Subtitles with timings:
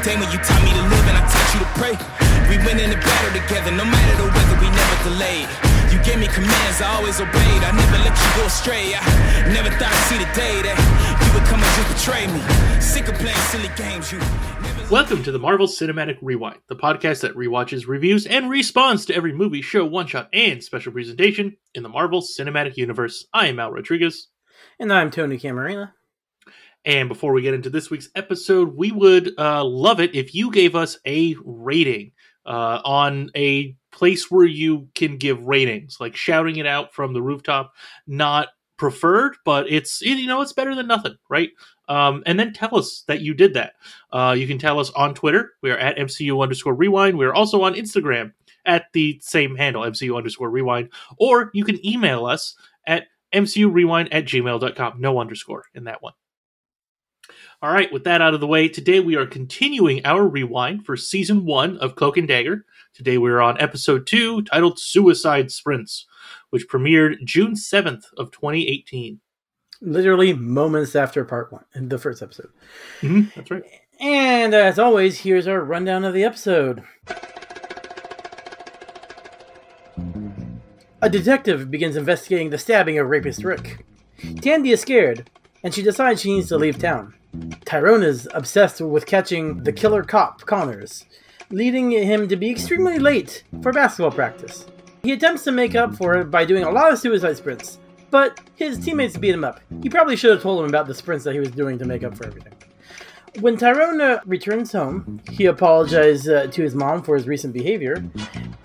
[0.00, 1.70] Back in the day when you taught me to live and I taught you to
[1.76, 1.94] pray.
[2.48, 5.48] We went in the battle together, no matter the weather, we never delayed.
[5.92, 7.60] You gave me commands, I always obeyed.
[7.60, 8.96] I never let you go astray.
[8.96, 10.76] I never thought I'd see the day that
[11.20, 12.40] you would come and just betray me.
[12.80, 14.20] Sick of playing silly games, you.
[14.88, 19.34] Welcome to the Marvel Cinematic Rewind, the podcast that rewatches, reviews, and responds to every
[19.34, 23.26] movie, show, one shot, and special presentation in the Marvel Cinematic Universe.
[23.34, 24.28] I am Al Rodriguez.
[24.78, 25.92] And I'm Tony Camarina.
[26.84, 30.50] And before we get into this week's episode, we would uh, love it if you
[30.50, 32.12] gave us a rating
[32.46, 37.22] uh, on a place where you can give ratings, like shouting it out from the
[37.22, 37.74] rooftop.
[38.06, 38.48] Not
[38.78, 41.50] preferred, but it's you know it's better than nothing, right?
[41.88, 43.74] Um, and then tell us that you did that.
[44.10, 45.52] Uh, you can tell us on Twitter.
[45.60, 47.18] We are at MCU underscore rewind.
[47.18, 48.32] We are also on Instagram
[48.64, 50.88] at the same handle, MCU underscore rewind.
[51.18, 55.00] Or you can email us at MCU rewind at gmail.com.
[55.00, 56.14] No underscore in that one.
[57.62, 60.96] All right, with that out of the way, today we are continuing our rewind for
[60.96, 62.64] season one of Cloak and Dagger.
[62.94, 66.06] Today we are on episode two, titled Suicide Sprints,
[66.48, 69.20] which premiered June 7th of 2018.
[69.82, 72.48] Literally moments after part one, the first episode.
[73.02, 73.64] Mm-hmm, that's right.
[74.00, 76.82] And as always, here's our rundown of the episode.
[81.02, 83.84] A detective begins investigating the stabbing of rapist Rick.
[84.40, 85.28] Tandy is scared,
[85.62, 87.12] and she decides she needs to leave town.
[87.64, 91.04] Tyrone is obsessed with catching the killer cop, Connors,
[91.50, 94.66] leading him to be extremely late for basketball practice.
[95.02, 97.78] He attempts to make up for it by doing a lot of suicide sprints,
[98.10, 99.60] but his teammates beat him up.
[99.82, 102.04] He probably should have told him about the sprints that he was doing to make
[102.04, 102.54] up for everything.
[103.38, 108.04] When Tyrone uh, returns home, he apologizes uh, to his mom for his recent behavior,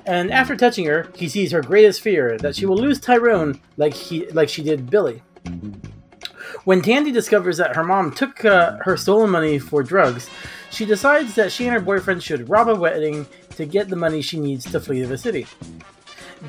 [0.07, 3.93] and after touching her, he sees her greatest fear that she will lose Tyrone like
[3.93, 5.21] he like she did Billy.
[6.65, 10.27] When Tandy discovers that her mom took uh, her stolen money for drugs,
[10.71, 14.21] she decides that she and her boyfriend should rob a wedding to get the money
[14.21, 15.45] she needs to flee the city.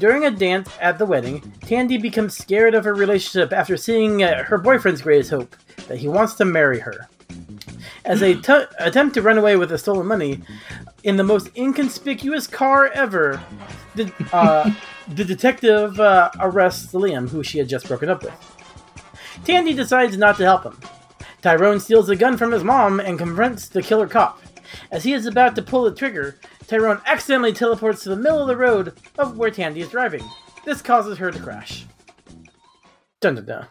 [0.01, 4.43] During a dance at the wedding, Tandy becomes scared of her relationship after seeing uh,
[4.45, 5.55] her boyfriend's greatest hope
[5.87, 7.09] that he wants to marry her.
[8.07, 10.41] As they t- attempt to run away with the stolen money,
[11.05, 13.43] in the most inconspicuous car ever,
[13.95, 14.71] the, uh,
[15.09, 18.56] the detective uh, arrests Liam, who she had just broken up with.
[19.47, 20.77] Tandy decides not to help him.
[21.41, 24.43] Tyrone steals a gun from his mom and confronts the killer cop.
[24.91, 28.49] As he is about to pull the trigger, Tyrone accidentally teleports to the middle of
[28.49, 30.25] the road of where Tandy is driving.
[30.65, 31.87] This causes her to crash.
[33.21, 33.67] Dun dun dun.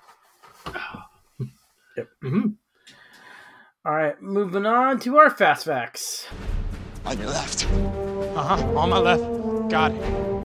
[2.22, 2.48] hmm
[3.84, 6.26] All right, moving on to our fast facts.
[7.06, 7.66] On your left.
[8.36, 8.78] Uh huh.
[8.78, 9.70] On my left.
[9.70, 10.44] Got it.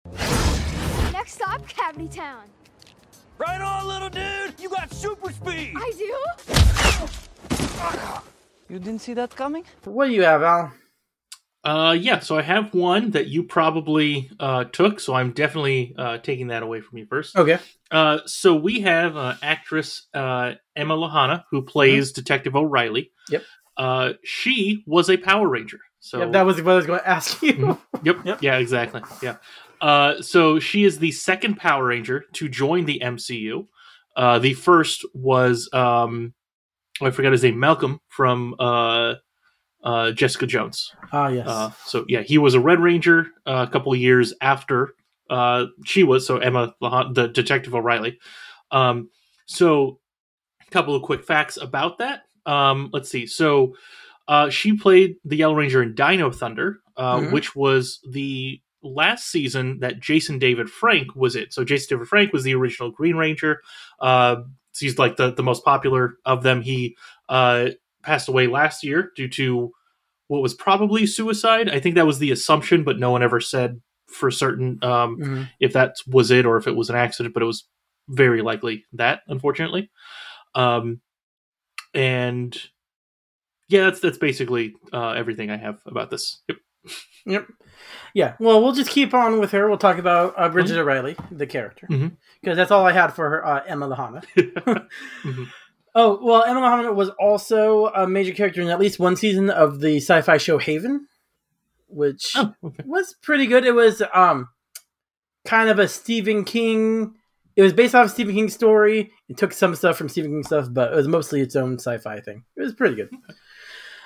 [1.12, 2.44] Next stop, Cavity Town.
[3.38, 4.54] Right on, little dude.
[4.60, 5.74] You got super speed.
[5.76, 6.16] I do?
[8.74, 9.64] You didn't see that coming?
[9.84, 10.72] What do you have, Al?
[11.64, 16.20] Uh, yeah, so I have one that you probably uh, took, so I'm definitely uh,
[16.20, 17.36] taking that away from you first.
[17.36, 17.58] Okay.
[17.90, 23.12] Uh, so we have uh, actress uh, Emma Lahana, who plays Detective O'Reilly.
[23.30, 23.44] Yep.
[23.78, 25.80] Uh, she was a Power Ranger.
[26.00, 27.80] So Yep, that was what I was going to ask you.
[28.04, 28.18] Yep.
[28.26, 28.42] Yep.
[28.44, 29.02] Yeah, exactly.
[29.24, 29.38] Yeah.
[29.82, 33.68] Uh, so she is the second Power Ranger to join the MCU.
[34.16, 36.34] Uh, the first was um,
[37.02, 39.16] I forgot his name, Malcolm from uh,
[39.84, 40.92] uh, Jessica Jones.
[41.12, 41.48] Ah, yes.
[41.48, 44.94] Uh, so yeah, he was a Red Ranger uh, a couple of years after
[45.30, 46.26] uh, she was.
[46.26, 48.18] So Emma, the Detective O'Reilly.
[48.72, 49.10] Um,
[49.46, 50.00] so
[50.66, 52.22] a couple of quick facts about that.
[52.46, 53.28] Um, let's see.
[53.28, 53.76] So
[54.28, 57.32] uh, she played the Yellow Ranger in Dino Thunder, uh, Mhm.
[57.32, 61.54] which was the last season that Jason David Frank was it.
[61.54, 63.62] So Jason David Frank was the original Green Ranger.
[64.00, 64.38] Uh,
[64.78, 66.62] he's like the, the most popular of them.
[66.62, 66.96] He
[67.28, 67.70] uh,
[68.04, 69.72] passed away last year due to
[70.28, 71.70] what was probably suicide.
[71.70, 75.50] I think that was the assumption, but no one ever said for certain um, Mhm.
[75.60, 77.34] if that was it or if it was an accident.
[77.34, 77.68] But it was
[78.08, 79.90] very likely that, unfortunately.
[80.54, 81.02] Um,
[81.94, 82.56] and
[83.68, 86.42] yeah, that's that's basically uh, everything I have about this.
[86.48, 86.58] Yep.
[87.26, 87.48] Yep.
[88.14, 88.36] Yeah.
[88.40, 89.68] Well, we'll just keep on with her.
[89.68, 90.82] We'll talk about uh, Brigid Mm-hmm.
[90.82, 92.10] O'Reilly, the character, because
[92.44, 92.56] Mhm.
[92.56, 93.46] that's all I had for her.
[93.46, 94.24] Uh, Emma Lahana.
[95.24, 95.48] Mhm.
[95.98, 99.80] Oh well, Emma Lahana was also a major character in at least one season of
[99.80, 101.08] the sci-fi show Haven,
[101.88, 102.84] which Oh, okay.
[102.86, 103.66] was pretty good.
[103.66, 104.50] It was um
[105.46, 107.16] kind of a Stephen King.
[107.56, 109.12] It was based off Stephen King's story.
[109.30, 112.20] It took some stuff from Stephen King stuff, but it was mostly its own sci-fi
[112.20, 112.44] thing.
[112.58, 113.10] It was pretty good.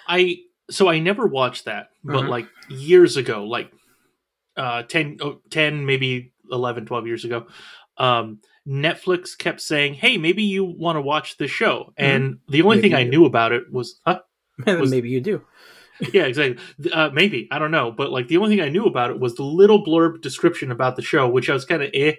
[0.08, 0.38] I
[0.70, 2.30] so I never watched that, but Mhm.
[2.30, 3.72] like years ago, like
[4.58, 7.48] uh 10, oh, 10 maybe 11, 12 years ago,
[7.98, 12.76] um Netflix kept saying, "Hey, maybe you want to watch this show." And the only
[12.78, 13.10] Maybe thing I do.
[13.10, 14.20] knew about it was huh?
[14.66, 15.42] Was- Maybe you do.
[16.14, 16.58] yeah, exactly.
[16.94, 19.36] Uh, maybe I don't know, but like the only thing I knew about it was
[19.36, 22.14] the little blurb description about the show, which I was kind of eh,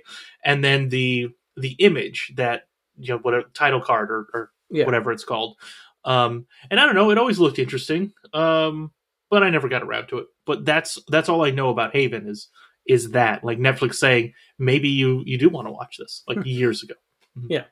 [0.45, 2.65] and then the the image that
[2.99, 4.85] you know what a title card or, or Yeah.
[4.87, 5.57] whatever it's called.
[6.05, 8.91] Um, and I don't know, it always looked interesting, um,
[9.31, 10.27] but I never got around to it.
[10.47, 12.49] But that's that's all I know about Haven is
[12.87, 16.83] is that like Netflix saying maybe you you do want to watch this like years
[16.83, 16.95] ago.
[17.49, 17.65] Yeah.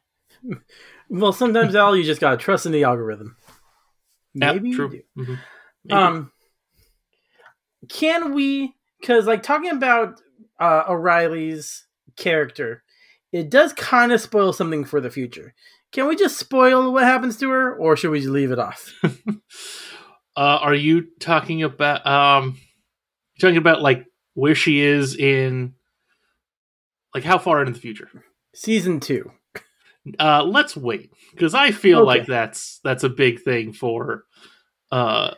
[1.11, 3.37] Well, sometimes Al, you just gotta trust in the algorithm.
[4.35, 4.93] Maybe true.
[4.93, 5.23] you do.
[5.25, 5.39] Mhm.
[5.87, 6.01] Maybe.
[6.01, 6.33] Um,
[7.89, 8.75] can we?
[9.01, 10.21] Because like talking about
[10.61, 11.87] uh, O'Reilly's
[12.17, 12.83] character,
[13.33, 15.55] it does kind of spoil something for the future.
[15.93, 18.93] Can we just spoil what happens to her, or should we leave it off?
[20.37, 22.56] Uh, are you talking about um
[23.40, 24.05] talking about like
[24.35, 25.75] where she is in
[27.12, 28.08] like how far into the future?
[28.55, 29.32] Season two.
[30.20, 32.06] Uh let's wait because I feel Okay.
[32.20, 34.26] like that's that's a big thing for
[34.93, 35.35] uh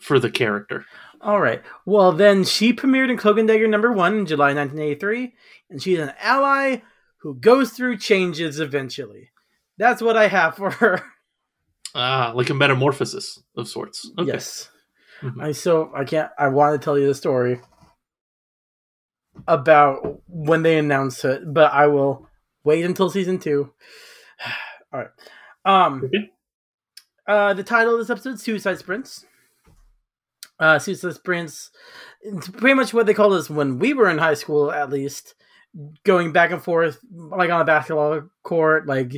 [0.00, 0.86] for the character.
[1.20, 1.62] All right.
[1.86, 5.34] Well, then she premiered in Cloak and Dagger number one in July 1983,
[5.70, 6.78] and she's an ally
[7.18, 9.30] who goes through changes eventually.
[9.80, 11.02] That's what I have for her.
[11.94, 14.08] Ah, like a metamorphosis of sorts.
[14.18, 14.32] Okay.
[14.32, 14.70] Yes.
[15.22, 15.42] Mhm.
[15.42, 16.30] I so I can't.
[16.38, 17.60] I want to tell you the story
[19.48, 22.28] about when they announced it, but I will
[22.62, 23.72] wait until season two.
[24.92, 25.08] All right.
[25.64, 26.04] Um.
[26.04, 26.30] Okay.
[27.26, 29.24] Uh, the title of this episode: Suicide Sprints.
[30.58, 31.70] Uh, Suicide Sprints.
[32.20, 35.34] It's pretty much what they called us when we were in high school, at least.
[36.04, 39.12] Going back and forth, like on a basketball court, like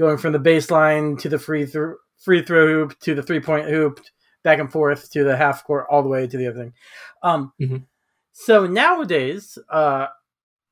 [0.00, 3.68] going from the baseline to the free throw free throw hoop to the three point
[3.68, 4.00] hoop,
[4.42, 6.72] back and forth to the half court, all the way to the other thing.
[7.22, 7.84] Um, Mhm.
[8.32, 10.06] So nowadays, uh,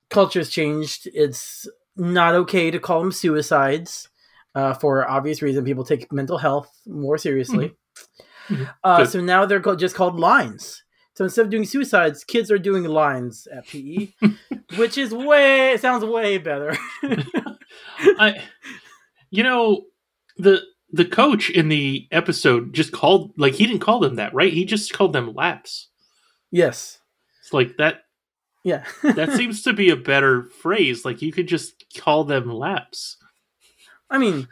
[0.08, 1.06] culture's changed.
[1.12, 4.08] It's not okay to call them suicides
[4.54, 5.64] uh, for obvious reason.
[5.64, 7.74] People take mental health more seriously.
[8.48, 8.74] Mhm.
[8.82, 10.82] Uh, so now they're called, just called lines.
[11.14, 14.14] So instead of doing suicides, kids are doing lines at PE,
[14.78, 16.74] which is way sounds way better.
[17.98, 18.40] I
[19.30, 19.84] you know
[20.36, 24.52] the the coach in the episode just called like he didn't call them that, right?
[24.52, 25.88] He just called them laps.
[26.50, 26.98] yes.
[27.42, 28.02] It's like that
[28.64, 28.84] Yeah.
[29.02, 31.04] that seems to be a better phrase.
[31.04, 33.16] Like you could just call them laps.
[34.10, 34.48] I mean,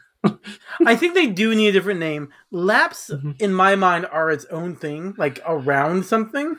[0.84, 2.28] I think they do need a different name.
[2.50, 3.40] Laps, Mhm.
[3.40, 6.56] in my mind, are its own thing, like around something.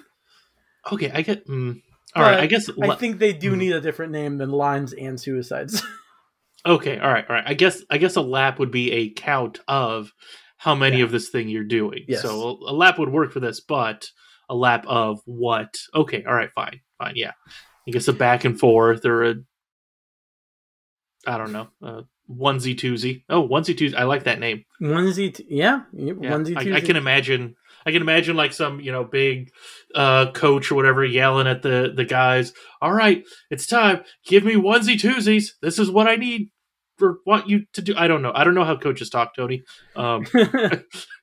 [0.92, 1.46] Okay, I get.
[1.48, 1.82] Mm,
[2.16, 2.70] all right, I guess.
[2.82, 3.58] I think they do Mhm.
[3.58, 5.84] need a different name than lines and suicides.
[6.68, 7.44] okay, all right, all right.
[7.48, 7.84] I guess.
[7.90, 10.12] I guess a lap would be a count of
[10.58, 11.04] how many Yeah.
[11.06, 12.04] of this thing you're doing.
[12.08, 12.22] Yes.
[12.22, 14.08] So a, a lap would work for this, but
[14.50, 15.74] a lap of what?
[15.94, 17.32] Okay, all right, fine, fine, yeah.
[17.88, 19.36] I guess a back and forth or a.
[21.26, 21.68] I don't know.
[21.82, 23.24] A onesie twosie.
[23.30, 23.96] Oh, onesie twosie.
[23.96, 24.64] I like that name.
[24.82, 26.58] onesie, t- yeah, Yeah, onesie.
[26.74, 27.56] I, I can imagine.
[27.86, 29.50] I can imagine like some you know big
[29.96, 32.54] uh, coach or whatever yelling at the the guys.
[32.82, 34.02] All right, it's time.
[34.26, 35.52] Give me onesie twosies.
[35.62, 36.50] This is what I need
[36.98, 37.94] for what you to do.
[37.96, 38.32] I don't know.
[38.34, 39.64] I don't know how coaches talk, Tony.
[39.96, 40.26] Um,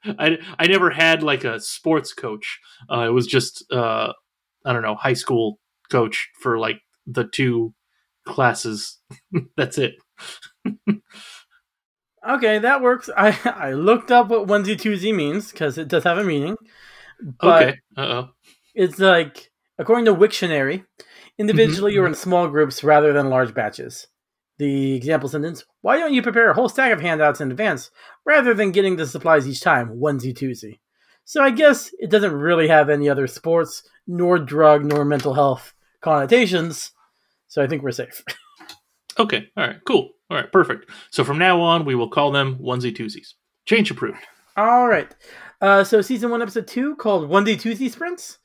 [0.05, 2.61] I I never had like a sports coach.
[2.91, 4.13] Uh, it was just uh,
[4.65, 5.59] I don't know high school
[5.91, 7.75] coach for like the two
[8.27, 8.99] classes.
[9.57, 9.95] That's it.
[12.29, 13.11] okay, that works.
[13.17, 16.57] I I looked up what onesie twosie means because it does have a meaning.
[17.41, 17.79] But okay.
[17.97, 18.29] Uh oh.
[18.75, 20.85] it's like according to Wiktionary,
[21.39, 24.07] individually or in small groups rather than large batches.
[24.59, 27.91] The example sentence: Why don't you prepare a whole stack of handouts in advance
[28.25, 29.99] rather than getting the supplies each time?
[29.99, 30.79] Onesie twosie.
[31.25, 35.73] So I guess it doesn't really have any other sports, nor drug, nor mental health
[36.01, 36.93] connotations.
[37.49, 38.23] So I think we're safe.
[39.19, 39.49] Okay.
[39.57, 39.77] All right.
[39.87, 40.11] Cool.
[40.31, 40.51] All right.
[40.51, 40.91] Perfect.
[41.11, 43.35] So from now on, we will call them onesie twosies.
[43.67, 44.19] Change approved.
[44.57, 45.15] All right.
[45.61, 48.39] Uh, so season one, episode two, called One Day Tuesday Sprints.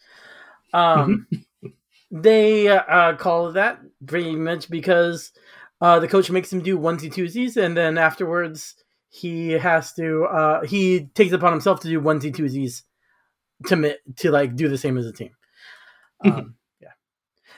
[0.73, 1.27] Um,
[2.11, 5.31] they uh, uh, call that pretty much because
[5.81, 8.75] uh, the coach makes him do onesie twosies, and then afterwards
[9.09, 12.83] he has to uh, he takes it upon himself to do onesie twosies
[13.67, 15.31] to to like do the same as a team.
[16.21, 16.89] Um, yeah,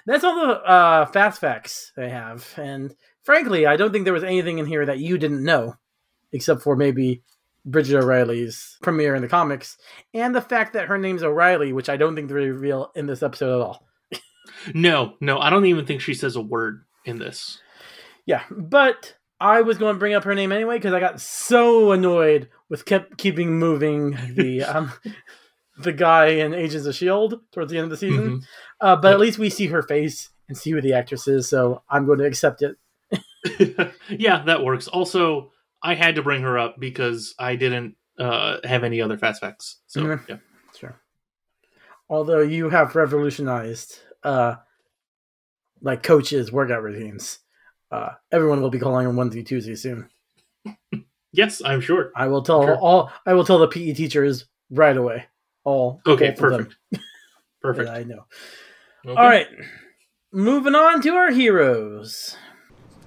[0.05, 4.23] that's all the uh, fast facts they have, and frankly, I don't think there was
[4.23, 5.77] anything in here that you didn't know,
[6.31, 7.23] except for maybe
[7.65, 9.77] Brigid O'Reilly's premiere in the comics,
[10.13, 13.23] and the fact that her name's O'Reilly, which I don't think they reveal in this
[13.23, 13.87] episode at all.
[14.75, 17.59] No, no, I don't even think she says a word in this.
[18.25, 21.91] Yeah, but I was going to bring up her name anyway because I got so
[21.91, 24.91] annoyed with kept keeping moving the um,
[25.79, 28.29] the guy in Agents of Shield towards the end of the season.
[28.39, 28.43] Mhm.
[28.79, 31.81] Uh, but at least we see her face and see who the actress is, so
[31.89, 32.75] I'm going to accept it.
[34.09, 34.87] yeah, that works.
[34.87, 35.51] Also,
[35.81, 39.77] I had to bring her up because I didn't uh, have any other fast facts.
[39.87, 40.27] So Mhm.
[40.29, 40.37] yeah.
[40.77, 40.95] Sure.
[42.09, 44.55] Although you have revolutionized uh
[45.81, 47.39] like coaches workout routines.
[47.91, 50.10] Uh everyone will be calling on Wednesday Tuesday soon.
[51.33, 52.12] Yes, I'm sure.
[52.15, 52.77] I will tell Sure.
[52.77, 55.25] all I will tell the PE teachers right away.
[55.63, 56.75] All Okay, both of them perfect.
[57.62, 57.89] Perfect.
[58.00, 58.25] I know.
[59.05, 59.19] Okay.
[59.21, 59.48] All right.
[60.33, 62.38] Moving on to our heroes.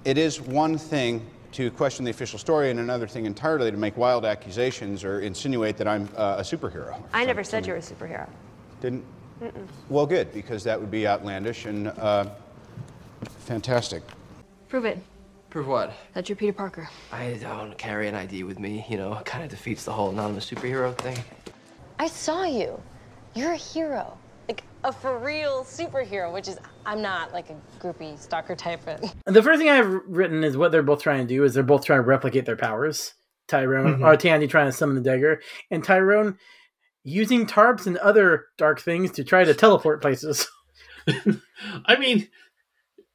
[0.05, 3.95] It is one thing to question the official story, and another thing entirely to make
[3.97, 7.01] wild accusations or insinuate that I'm uh, a superhero.
[7.13, 8.29] I never said you were a superhero.
[8.81, 9.03] Didn't?
[9.89, 12.29] Well, good, because that would be outlandish and uh,
[13.39, 14.03] fantastic.
[14.75, 14.99] Prove it.
[15.51, 15.93] Prove what?
[16.15, 16.89] That you're Peter Parker.
[17.09, 20.09] I don't carry an ID with me, you know, It kind of defeats the whole
[20.09, 21.17] anonymous superhero thing.
[21.97, 22.81] I saw you.
[23.35, 24.17] You're a hero.
[24.49, 28.81] Like a for real superhero, which is, I'm not like a groupie stalker type.
[28.83, 31.63] But The first thing I've written is what they're both trying to do is they're
[31.63, 33.13] both trying to replicate their powers.
[33.47, 34.05] Tyrone Mhm.
[34.05, 35.41] or Tandy trying to summon the dagger,
[35.71, 36.37] and Tyrone
[37.05, 40.49] using tarps and other dark things to try to teleport places.
[41.85, 42.27] I mean,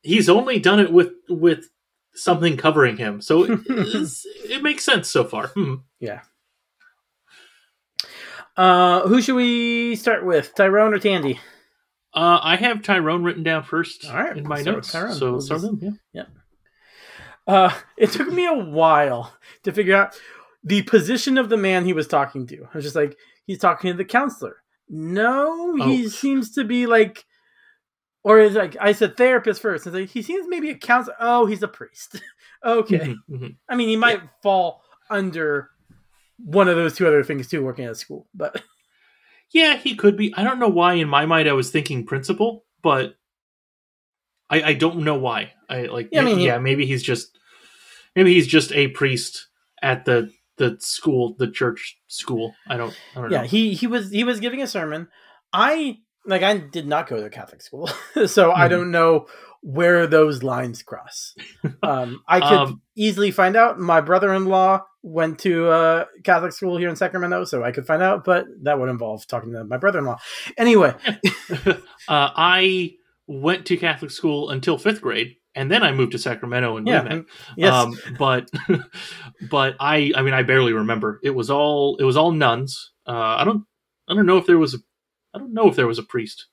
[0.02, 1.66] he's only done it with with
[2.14, 5.49] something covering him, so it, it makes sense so far.
[5.49, 5.75] Hmm.
[6.00, 6.21] Yeah.
[8.57, 11.38] Uh, who should we start with, Tyrone or Tandy?
[12.12, 15.14] Uh, I have Tyrone written down first All right, in my notes, Tyrone.
[15.14, 16.00] so We'll start just- with him.
[16.12, 16.25] Yeah.
[17.47, 20.21] Uh, it took me a while to figure out
[20.62, 22.64] the position of the man he was talking to.
[22.64, 23.16] I was just like,
[23.47, 24.57] he's talking to the counselor.
[24.88, 26.09] No, he Oh.
[26.09, 27.25] seems to be like,
[28.23, 29.87] or is like I said therapist first.
[29.87, 31.17] It's like he seems maybe a counselor.
[31.21, 32.21] Oh, he's a priest.
[32.65, 32.99] okay.
[32.99, 33.57] Mhm, mhm.
[33.69, 35.71] I mean, he might fall under
[36.39, 38.27] one of those two other things too, working at school.
[38.35, 38.62] But
[39.53, 40.33] Yeah, he could be.
[40.37, 40.95] I don't know why.
[40.95, 43.17] In my mind, I was thinking principal, but
[44.49, 45.53] I, I don't know why.
[45.69, 46.09] I like.
[46.12, 47.37] Yeah, I mean, he- yeah, maybe he's just
[48.15, 49.49] maybe he's just a priest
[49.83, 52.55] at the the school, the church school.
[52.69, 52.97] I don't.
[53.17, 53.37] I don't know.
[53.37, 53.49] yeah, know.
[53.49, 55.09] he he was he was giving a sermon.
[55.53, 57.89] I like I did not go to Catholic school,
[58.27, 58.71] so I Mhm.
[58.71, 59.27] don't know
[59.62, 61.35] where those lines cross.
[61.83, 63.79] Um, I could Um, easily find out.
[63.79, 68.25] My brother-in-law went to uh, Catholic school here in Sacramento, so I could find out.
[68.25, 70.17] But that would involve talking to my brother-in-law.
[70.57, 70.95] Anyway,
[71.67, 71.75] uh,
[72.09, 72.93] I
[73.27, 77.03] went to Catholic school until fifth grade, and then I moved to Sacramento and yeah,
[77.03, 77.27] Wilmette.
[77.57, 78.50] yes, Um, but
[79.50, 81.21] but I I mean I barely remember.
[81.23, 82.93] It was all it was all nuns.
[83.07, 83.65] Uh, I don't
[84.09, 84.79] I don't know if there was a
[85.35, 86.47] I don't know if there was a priest.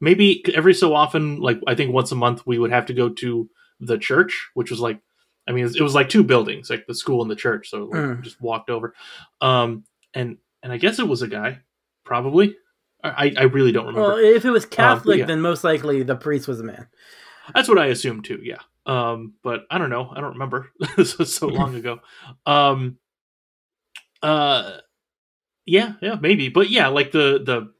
[0.00, 3.08] Maybe every so often, like I think once a month, we would have to go
[3.08, 3.48] to
[3.80, 5.00] the church, which was like
[5.48, 7.70] I mean it was, it was like two buildings, like the school and the church.
[7.70, 8.22] So like, Mm.
[8.22, 8.94] just walked over,
[9.40, 11.60] um, and and I guess it was a guy,
[12.04, 12.56] probably.
[13.04, 14.08] I I really don't remember.
[14.10, 15.26] well, if it was Catholic, Um, yeah.
[15.26, 16.86] then most likely the priest was a man.
[17.52, 18.38] That's what I assumed too.
[18.42, 18.60] Yeah.
[18.86, 20.08] Um, but I don't know.
[20.14, 20.70] I don't remember.
[20.96, 21.98] this was so long ago.
[22.46, 22.98] Um,
[24.22, 24.78] uh,
[25.66, 26.48] yeah, yeah, maybe.
[26.48, 27.72] But yeah, like the the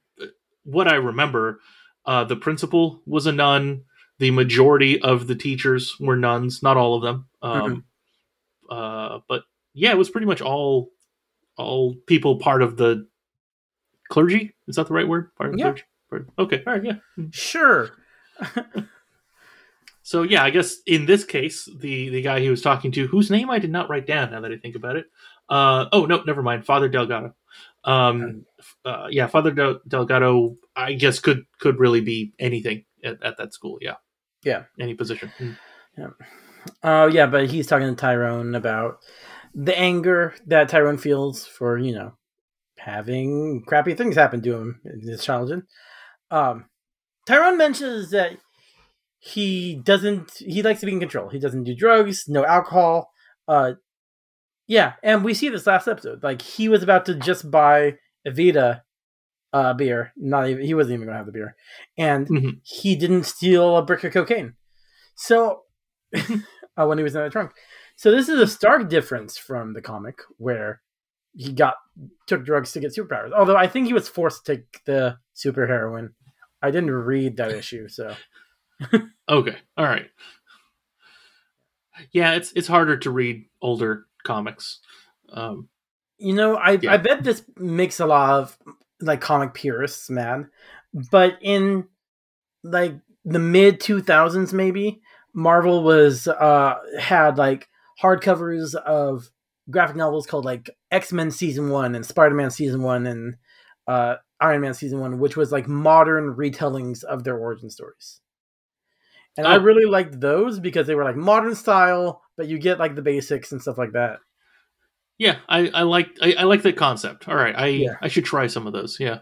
[0.64, 1.60] what I remember,
[2.06, 3.84] uh, the principal was a nun.
[4.18, 6.62] The majority of the teachers were nuns.
[6.62, 7.26] Not all of them.
[7.42, 7.84] Um,
[8.70, 9.42] uh, but
[9.74, 10.90] yeah, it was pretty much all
[11.56, 13.06] all people part of the
[14.08, 14.54] clergy.
[14.68, 15.34] Is that the right word?
[15.36, 15.64] Part of the Yeah.
[15.66, 15.82] clergy.
[16.10, 16.62] Part- of, Okay.
[16.66, 16.84] All right.
[16.84, 17.24] Yeah.
[17.30, 17.90] Sure.
[20.04, 23.30] So yeah, I guess in this case, the the guy he was talking to, whose
[23.30, 25.06] name I did not write down, now that I think about it.
[25.52, 26.64] Uh, oh no, never mind.
[26.64, 27.34] Father Delgado.
[27.84, 28.46] Um,
[28.84, 30.56] uh, yeah, Father Del- Delgado.
[30.74, 33.78] I guess could could really be anything at, at that school.
[33.82, 33.96] Yeah,
[34.44, 34.64] Yeah.
[34.80, 35.30] any position.
[35.38, 36.14] Mm.
[36.82, 38.98] Oh yeah, but he's talking to Tyrone about
[39.54, 42.16] the anger that Tyrone feels for you know
[42.78, 45.64] having crappy things happen to him in his childhood.
[46.30, 46.66] Um,
[47.26, 48.38] Tyrone mentions that
[49.18, 50.32] he doesn't.
[50.38, 51.28] He likes to be in control.
[51.28, 53.10] He doesn't do drugs, no alcohol.
[53.46, 53.72] Uh,
[54.66, 56.22] yeah, and we see this last episode.
[56.22, 58.82] Like he was about to just buy Evita
[59.52, 60.12] uh, beer.
[60.16, 61.56] Not even he wasn't even going to have the beer,
[61.98, 62.60] and Mhm.
[62.64, 64.54] he didn't steal a brick of cocaine.
[65.16, 65.62] So
[66.16, 67.52] uh, when he was in the trunk.
[67.96, 70.80] So this is a stark difference from the comic where
[71.34, 71.76] he got
[72.26, 73.32] took drugs to get superpowers.
[73.32, 76.14] Although I think he was forced to take the super heroin.
[76.62, 78.14] I didn't read that issue, so
[79.28, 80.06] Okay, all right.
[82.12, 84.80] Yeah, it's it's harder to read older comics.
[85.32, 85.68] Um,
[86.18, 86.92] you know, I Yeah.
[86.92, 88.58] I bet this makes a lot of
[89.00, 90.46] like comic purists mad.
[91.10, 91.88] But in
[92.64, 95.02] like the mid two thousands, maybe
[95.34, 97.68] Marvel was uh had like
[98.02, 99.30] hardcovers of
[99.70, 103.36] graphic novels called like X Men season one and Spider Man season one and
[103.86, 108.20] uh Iron Man season one, which was like modern retellings of their origin stories.
[109.36, 109.60] And I Oh.
[109.60, 113.52] really liked those because they were like modern style, but you get like the basics
[113.52, 114.18] and stuff like that.
[115.18, 117.28] yeah, I I like I, I like the concept.
[117.28, 117.94] All right, I Yeah.
[118.00, 118.98] I should try some of those.
[119.00, 119.20] Yeah.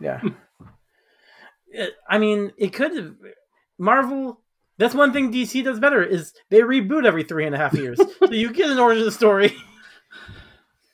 [0.00, 0.20] Yeah.
[1.70, 3.16] It- I mean, it could
[3.78, 4.40] Marvel.
[4.78, 7.98] That's one thing DC does better is they reboot every three and a half years,
[8.20, 9.56] so you get an origin story.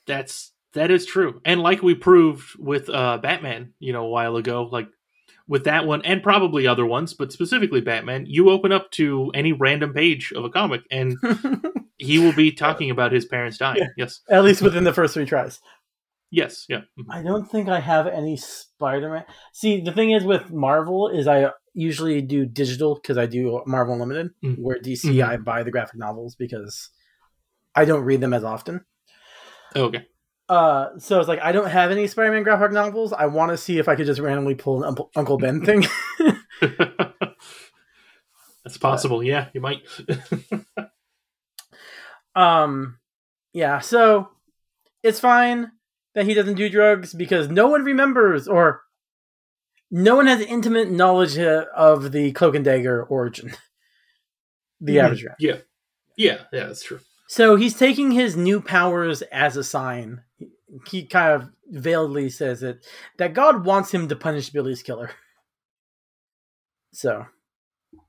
[0.07, 1.41] That's that is true.
[1.45, 4.87] And like we proved with uh Batman, you know, a while ago, like
[5.47, 9.51] with that one and probably other ones, but specifically Batman, you open up to any
[9.53, 11.15] random page of a comic and
[11.97, 13.77] he will be talking about his parents dying.
[13.79, 13.87] Yeah.
[13.97, 14.21] Yes.
[14.29, 15.59] At least within the first three tries.
[16.31, 16.81] Yes, yeah.
[16.99, 17.05] Mhm.
[17.11, 19.23] I don't think I have any Spider-Man.
[19.53, 23.93] See, the thing is with Marvel is I usually do digital because I do Marvel
[23.93, 24.31] Unlimited.
[24.43, 24.57] Mm.
[24.59, 25.27] Where DC, Mhm.
[25.27, 26.89] I buy the graphic novels because
[27.75, 28.83] I don't read them as often.
[29.75, 30.05] Okay.
[30.47, 33.11] Uh, so it's like I don't have any Spider-Man graphic novels.
[33.13, 35.85] I want to see if I could just randomly pull an Uncle- Uncle Ben thing.
[38.63, 39.23] That's possible.
[39.23, 39.83] Yeah, you might.
[42.35, 42.97] um,
[43.53, 43.79] yeah.
[43.79, 44.29] So
[45.03, 45.71] it's fine
[46.13, 48.81] that he doesn't do drugs because no one remembers or
[49.91, 53.53] no one has intimate knowledge of the Cloak and Dagger origin.
[54.81, 55.03] The Mhm.
[55.03, 55.55] average yeah.
[56.17, 56.99] Yeah, yeah, that's true.
[57.29, 60.21] So he's taking his new powers as a sign.
[60.87, 61.49] He- kind of
[61.83, 62.85] veiledly says it
[63.17, 65.11] that God wants him to punish Billy's killer.
[66.93, 67.25] So,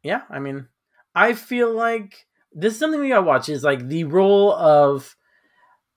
[0.02, 0.68] yeah, I mean,
[1.14, 3.48] I feel like this is something we gotta watch.
[3.48, 5.16] Is like the role of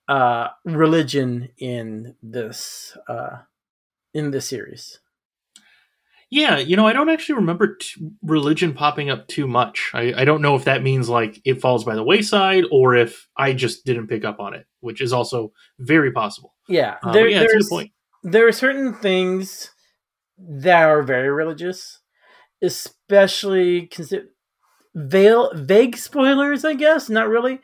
[0.08, 3.40] uh religion in this uh
[4.14, 5.00] in this series.
[6.32, 9.90] Yeah, you know, I don't actually remember t- religion popping up too much.
[9.96, 13.28] I, I don't know if that means like it falls by the wayside or if
[13.36, 16.54] I just didn't pick up on it, which is also very possible.
[16.68, 17.72] Yeah, Uh, there, yeah, there's
[18.22, 19.72] there are certain things
[20.38, 22.00] that are very religious,
[22.62, 24.26] especially consider
[24.94, 27.60] veil vague spoilers, I guess, not really.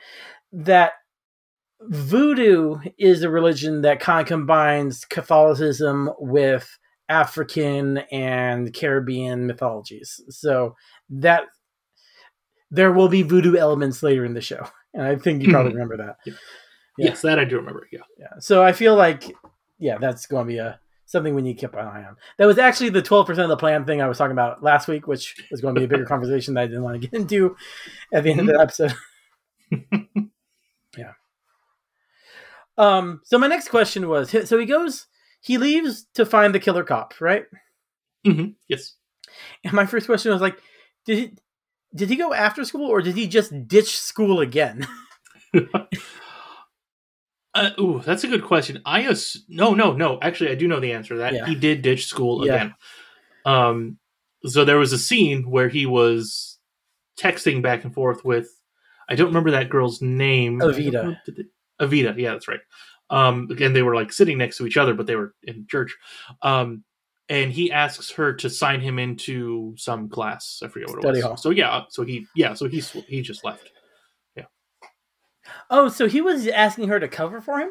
[0.52, 0.94] That
[1.82, 6.68] voodoo is a religion that kind of combines Catholicism with
[7.10, 10.22] African and Caribbean mythologies.
[10.30, 10.76] So
[11.10, 11.44] that
[12.72, 15.76] there will be voodoo elements later in the show, and I think you probably Mhm.
[15.76, 16.18] remember that.
[16.26, 16.34] Yeah.
[16.98, 17.88] Yes, that I do remember.
[17.91, 18.00] Yeah.
[18.18, 18.39] Yeah.
[18.39, 19.32] So I feel like,
[19.80, 22.15] yeah, that's going to be a something we need to keep an eye on.
[22.38, 24.88] That was actually the twelve percent of the plan thing I was talking about last
[24.88, 27.13] week, which was going to be a bigger conversation that I didn't want to get
[27.20, 27.56] into
[28.13, 28.94] at the end of the episode.
[30.98, 31.12] yeah.
[32.78, 33.22] Um.
[33.24, 35.06] So my next question was: so he goes,
[35.46, 37.46] he leaves to find the killer cop, right?
[38.26, 38.96] hmm Yes.
[39.64, 40.58] And my first question was like,
[41.06, 41.32] did he
[41.96, 44.88] did he go after school or did he just ditch school again?
[47.54, 48.82] Uh, ooh, that's a good question.
[48.86, 50.20] I ass- no, no, no.
[50.22, 51.34] Actually, I do know the answer to that.
[51.34, 51.46] Yeah.
[51.46, 52.54] He did ditch school Yeah.
[52.56, 52.76] again.
[53.46, 53.98] Um,
[54.46, 56.60] so there was a scene where he was
[57.18, 58.50] texting back and forth with,
[59.08, 60.60] I don't remember that girl's name.
[60.60, 61.18] Evita.
[61.82, 62.60] Evita, yeah, that's right.
[63.10, 65.96] Um, again, they were like sitting next to each other, but they were in church.
[66.41, 66.84] Um,
[67.30, 70.62] and he asks her to sign him into some class.
[70.63, 71.24] I forget what Study it was.
[71.26, 71.38] hall.
[71.38, 73.72] So yeah, so he yeah, so he sw- he just left.
[74.36, 74.44] Yeah.
[75.70, 77.70] Oh, so he was asking her to cover for him?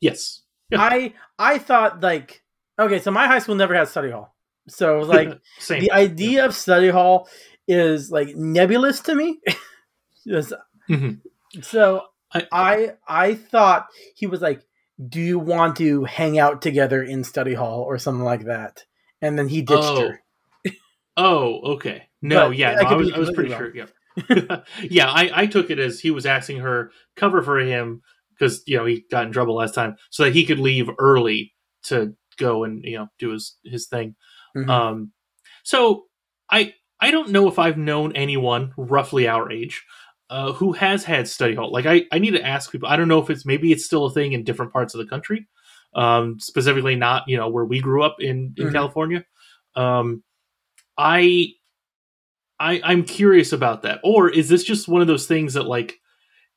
[0.00, 0.42] Yes.
[0.70, 0.80] Yeah.
[0.80, 2.42] I I thought like
[2.78, 4.34] okay, so my high school never had study hall.
[4.68, 5.38] So like
[5.68, 7.28] the idea of study hall
[7.68, 9.40] is like nebulous to me.
[10.26, 10.52] Just-
[10.90, 11.20] Mhm.
[11.62, 14.62] So I- I I thought he was like,
[15.08, 18.84] "Do you want to hang out together in study hall or something like that?"
[19.20, 20.08] And then he ditched Oh.
[20.08, 20.20] her.
[21.16, 22.04] Oh, okay.
[22.22, 23.86] No, But yeah, I no, I, was, I was pretty completely sure.
[24.48, 25.10] Yeah, yeah.
[25.10, 28.86] I, I took it as he was asking her cover for him because you know
[28.86, 31.52] he got in trouble last time, so that he could leave early
[31.84, 34.14] to go and you know do his his thing.
[34.56, 34.68] Mhm.
[34.70, 35.12] Um,
[35.64, 36.04] so
[36.50, 39.82] I I don't know if I've known anyone roughly our age
[40.32, 41.70] uh, who has had study hall.
[41.70, 42.88] Like I I need to ask people.
[42.88, 45.06] I don't know if it's maybe it's still a thing in different parts of the
[45.06, 45.46] country,
[45.94, 48.72] um, specifically not you know where we grew up in in Mhm.
[48.72, 49.24] California.
[49.76, 50.22] Um,
[50.96, 51.48] I
[52.58, 54.00] I I'm curious about that.
[54.02, 55.98] Or is this just one of those things that like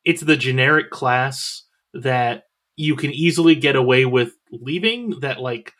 [0.03, 2.43] it's the generic class that
[2.75, 5.73] you can easily get away with leaving that like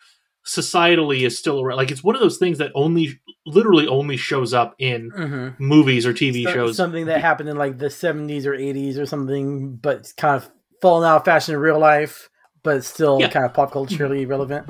[0.45, 4.53] societally is still around like it's one of those things that only literally only shows
[4.53, 5.59] up in Mhm.
[5.59, 6.77] movies or TV So- shows.
[6.77, 10.49] something that happened in like the 70s or 80s or something, but it's kind of
[10.81, 12.29] fallen out of fashion in real life,
[12.63, 13.29] but still Yeah.
[13.29, 14.67] kind of pop culturally relevant.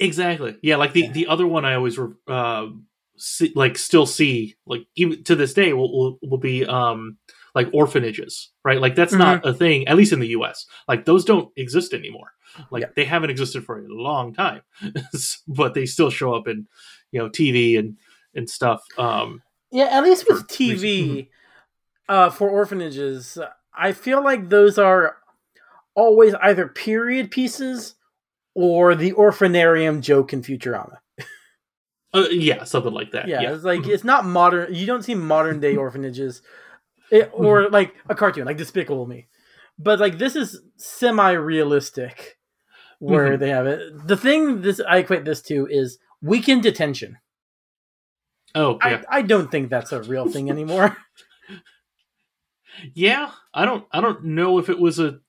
[0.00, 0.56] Exactly.
[0.62, 2.66] Yeah, like the the other one I always uh
[3.16, 7.18] see, like still see like even to this day will will, will be um
[7.54, 8.80] like orphanages, right?
[8.80, 10.66] Like that's not a thing at least in the US.
[10.86, 12.30] Like those don't exist anymore.
[12.70, 12.88] Like Yeah.
[12.94, 14.62] they haven't existed for a long time.
[15.48, 16.66] but they still show up in
[17.12, 17.96] you know TV and
[18.34, 18.82] and stuff.
[18.96, 21.28] Um Yeah, at least with TV,
[22.08, 23.38] uh, for orphanages,
[23.76, 25.16] I feel like those are
[25.94, 27.94] always either period pieces
[28.54, 30.98] or the orphanarium joke in Futurama.
[32.14, 33.28] Uh, yeah, something like that.
[33.28, 34.72] Yeah, Yeah, it's like it's not modern.
[34.72, 36.40] You don't see modern day orphanages,
[37.10, 39.28] it, or like a cartoon like Despicable Me,
[39.78, 42.38] but like this is semi-realistic
[42.98, 43.40] where Mhm.
[43.40, 44.06] they have it.
[44.08, 47.18] The thing this I equate this to is weekend detention.
[48.54, 49.02] Oh, yeah.
[49.10, 50.96] I, I don't think that's a real thing anymore.
[52.94, 53.30] yeah.
[53.52, 53.84] I don't.
[53.92, 55.20] I don't know if it was a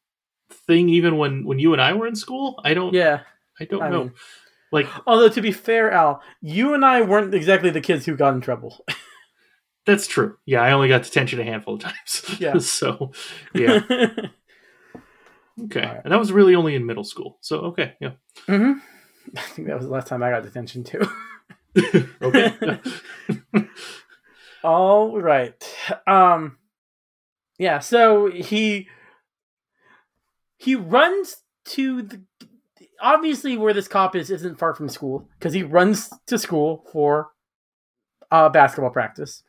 [0.67, 2.59] thing even when when you and I were in school.
[2.63, 2.93] I don't.
[2.93, 3.21] yeah.
[3.59, 4.03] I don't I know.
[4.05, 4.13] mean-
[4.71, 8.35] like Although to be fair, Al, you and I weren't exactly the kids who got
[8.35, 8.85] in trouble.
[9.87, 10.37] that's true.
[10.45, 12.35] Yeah, I only got detention a handful of times.
[12.39, 12.57] Yeah.
[12.59, 13.11] so,
[13.55, 13.81] yeah.
[15.63, 15.81] Okay.
[15.81, 16.01] Alright.
[16.03, 17.39] And that was really only in middle school.
[17.41, 17.95] So okay.
[17.99, 18.11] Yeah.
[18.45, 18.73] hmm
[19.37, 21.01] I think that was the last time I got detention too.
[22.21, 22.53] Okay.
[24.63, 25.75] All right.
[26.07, 26.57] Um
[27.57, 28.87] yeah, so he
[30.57, 32.21] he runs to the
[33.01, 37.29] obviously where this cop is isn't far from school because he runs to school for
[38.31, 39.43] uh basketball practice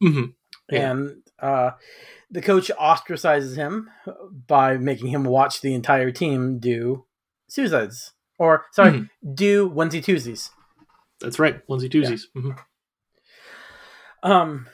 [0.00, 0.26] hmm
[0.70, 0.92] Yeah.
[0.92, 1.72] and uh
[2.30, 3.90] the coach ostracizes him
[4.46, 7.04] by making him watch the entire team do
[7.48, 9.10] suicides or sorry Mhm.
[9.36, 10.50] do onesie twosies
[11.20, 11.64] That's right.
[11.68, 12.22] Onesie twosies.
[12.34, 12.52] hmm
[14.22, 14.66] Um,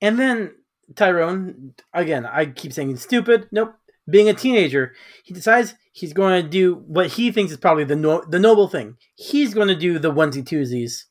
[0.00, 0.54] and then
[0.94, 3.48] Tyrone, again, I keep saying he's stupid.
[3.50, 3.74] Nope.
[4.08, 7.96] Being a teenager, he decides he's going to do what he thinks is probably the
[7.96, 8.96] no- the noble thing.
[9.16, 11.04] He's going to do the onesie twosies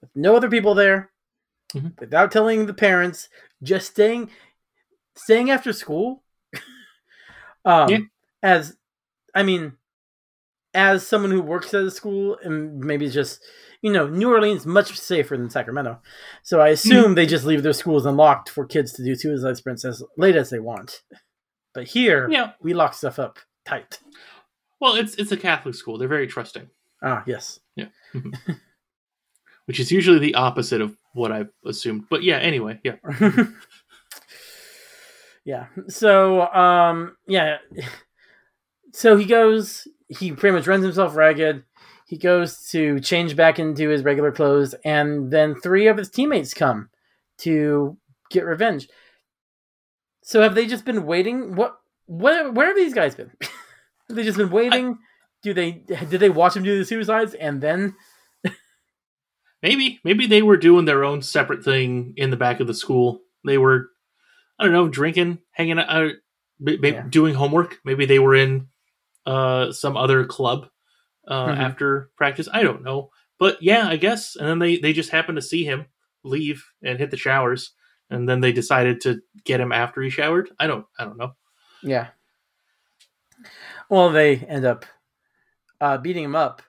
[0.00, 1.10] with no other people there,
[1.74, 1.98] Mhm.
[2.00, 3.28] without telling the parents,
[3.62, 4.30] just staying
[5.14, 6.24] staying after school.
[7.66, 7.98] um, Yeah.
[8.42, 8.76] as
[9.34, 9.76] I mean,
[10.74, 13.42] as someone who works at a school and maybe just
[13.84, 16.00] you know, New Orleans much safer than Sacramento.
[16.44, 19.84] So I assume they just leave their schools unlocked for kids to do suicide sprints
[19.84, 21.02] as late as they want.
[21.74, 22.52] But here, Yeah.
[22.60, 23.98] we lock stuff up tight.
[24.80, 25.98] Well, it's it's a Catholic school.
[25.98, 26.70] They're very trusting,
[27.02, 27.58] Ah, yes.
[27.74, 27.86] Yeah,
[29.66, 32.04] which is usually the opposite of what I've assumed.
[32.08, 32.38] But yeah.
[32.38, 32.78] Anyway.
[32.84, 32.96] Yeah.
[35.44, 35.66] yeah.
[35.88, 37.58] So, um, yeah.
[38.94, 41.64] So he goes, he pretty much runs himself ragged.
[42.06, 46.52] He goes to change back into his regular clothes, and then three of his teammates
[46.54, 46.90] come
[47.38, 47.96] to
[48.30, 48.88] get revenge.
[50.22, 51.54] So have they just been waiting?
[51.56, 51.76] What?
[52.06, 52.54] What?
[52.54, 53.30] Where have these guys been?
[53.40, 54.98] have they just been waiting?
[55.42, 55.72] Do they?
[56.08, 57.94] Did they watch him do the suicides and then?
[59.62, 63.20] Maybe maybe they were doing their own separate thing in the back of the school.
[63.44, 63.90] They were,
[64.58, 66.08] I don't know, drinking, hanging out, uh,
[66.62, 67.06] b- b- Yeah.
[67.08, 67.78] doing homework.
[67.84, 68.68] Maybe they were in
[69.26, 70.68] uh, some other club
[71.28, 71.58] uh, Mhm.
[71.58, 72.48] after practice.
[72.52, 74.36] I don't know, but yeah, I guess.
[74.36, 75.86] And then they they just happened to see him
[76.24, 77.72] leave and hit the showers,
[78.10, 80.50] and then they decided to get him after he showered.
[80.58, 81.34] I don't I don't know.
[81.82, 82.08] Yeah.
[83.88, 84.84] Well, they end up
[85.80, 86.62] uh, beating him up.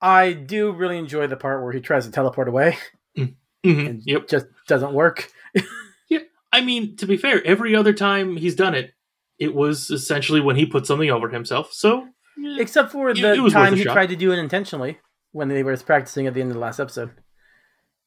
[0.00, 2.76] I do really enjoy the part where he tries to teleport away
[3.16, 3.34] Mhm.
[3.64, 4.28] and Yep.
[4.28, 5.30] just doesn't work.
[6.08, 6.20] Yeah.
[6.52, 8.94] I mean, to be fair, every other time he's done it,
[9.38, 11.72] it was essentially when he put something over himself.
[11.72, 12.08] So
[12.58, 13.92] Except for the it was worth time he shot.
[13.92, 14.98] tried to do it intentionally
[15.32, 17.10] when they were practicing at the end of the last episode.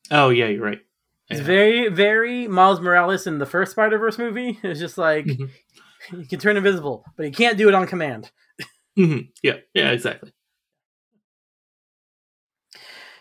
[0.10, 0.80] oh yeah, you're right.
[1.30, 4.60] It's very, very Miles Morales in the first Spider Verse movie.
[4.64, 5.50] It's just like Mhm.
[6.12, 8.32] he can turn invisible, but he can't do it on command.
[8.98, 9.30] Mhm.
[9.42, 10.34] Yeah, yeah, exactly.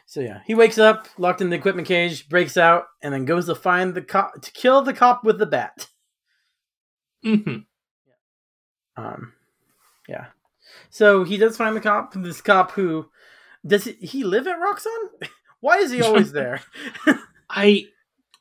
[0.06, 3.46] So yeah, he wakes up, locked in the equipment cage, breaks out, and then goes
[3.46, 5.86] to find the cop to kill the cop with the bat.
[7.22, 7.58] hmm
[8.96, 9.32] Um,
[10.08, 10.26] yeah.
[10.90, 12.12] So he does find the cop.
[12.14, 13.06] This cop who
[13.66, 15.28] does he, he live at Roxxon?
[15.60, 16.60] Why is he always there?
[17.48, 17.86] I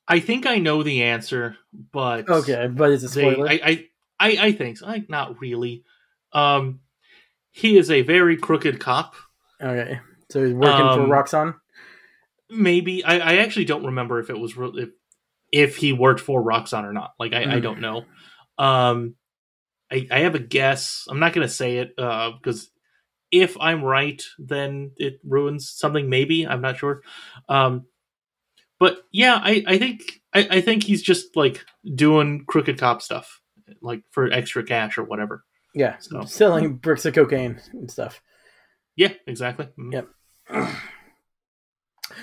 [0.07, 1.55] I think I know the answer,
[1.91, 3.49] but okay, but it's a they, spoiler.
[3.49, 3.85] I, I
[4.19, 4.87] I I think so.
[4.87, 5.83] I, not really.
[6.33, 6.79] Um,
[7.51, 9.15] he is a very crooked cop.
[9.61, 11.55] okay, so he's working Um, for Roxxon.
[12.51, 14.89] Maybe I, I actually don't remember if it was real if
[15.51, 17.11] if he worked for Roxxon or not.
[17.19, 17.63] Like I, I Mm.
[17.63, 18.05] don't know.
[18.57, 19.15] Um,
[19.91, 21.05] I I have a guess.
[21.09, 22.69] I'm not gonna say it uh because
[23.31, 26.09] if I'm right, then it ruins something.
[26.09, 27.01] Maybe I'm not sure.
[27.47, 27.85] Um,
[28.79, 31.63] but yeah, I I think I, I think he's just like
[31.95, 33.41] doing crooked cop stuff,
[33.81, 35.43] like for extra cash or whatever.
[35.75, 38.21] Yeah, so- selling bricks of cocaine and stuff.
[38.95, 39.69] Yeah, exactly.
[39.77, 39.93] Mhm.
[39.93, 40.07] Yep.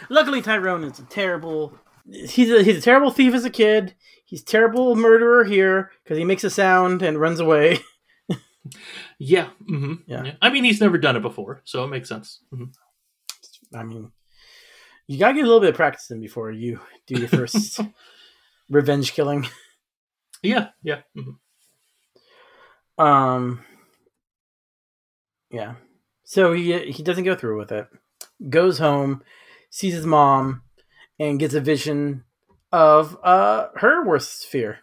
[0.09, 1.79] Luckily, Tyrone is a terrible.
[2.11, 3.95] He's a he's a terrible thief as a kid.
[4.25, 7.79] He's terrible murderer here because he makes a sound and runs away.
[9.21, 9.51] Yeah.
[9.65, 10.33] hmm Yeah.
[10.43, 12.41] I mean, he's never done it before, so it makes sense.
[12.53, 12.75] Mhm.
[13.73, 14.11] I mean,
[15.07, 17.79] you gotta get a little bit of practice in before you do your first
[18.69, 19.47] revenge killing.
[20.43, 20.71] Yeah.
[20.83, 21.03] Yeah.
[21.17, 21.37] mhm.
[22.99, 23.65] Um.
[25.51, 25.75] Yeah.
[26.25, 27.87] So he he doesn't go through with it.
[28.51, 29.23] Goes home,
[29.71, 30.63] sees his mom
[31.19, 32.25] and gets a vision
[32.73, 34.81] of uh, her worst fear,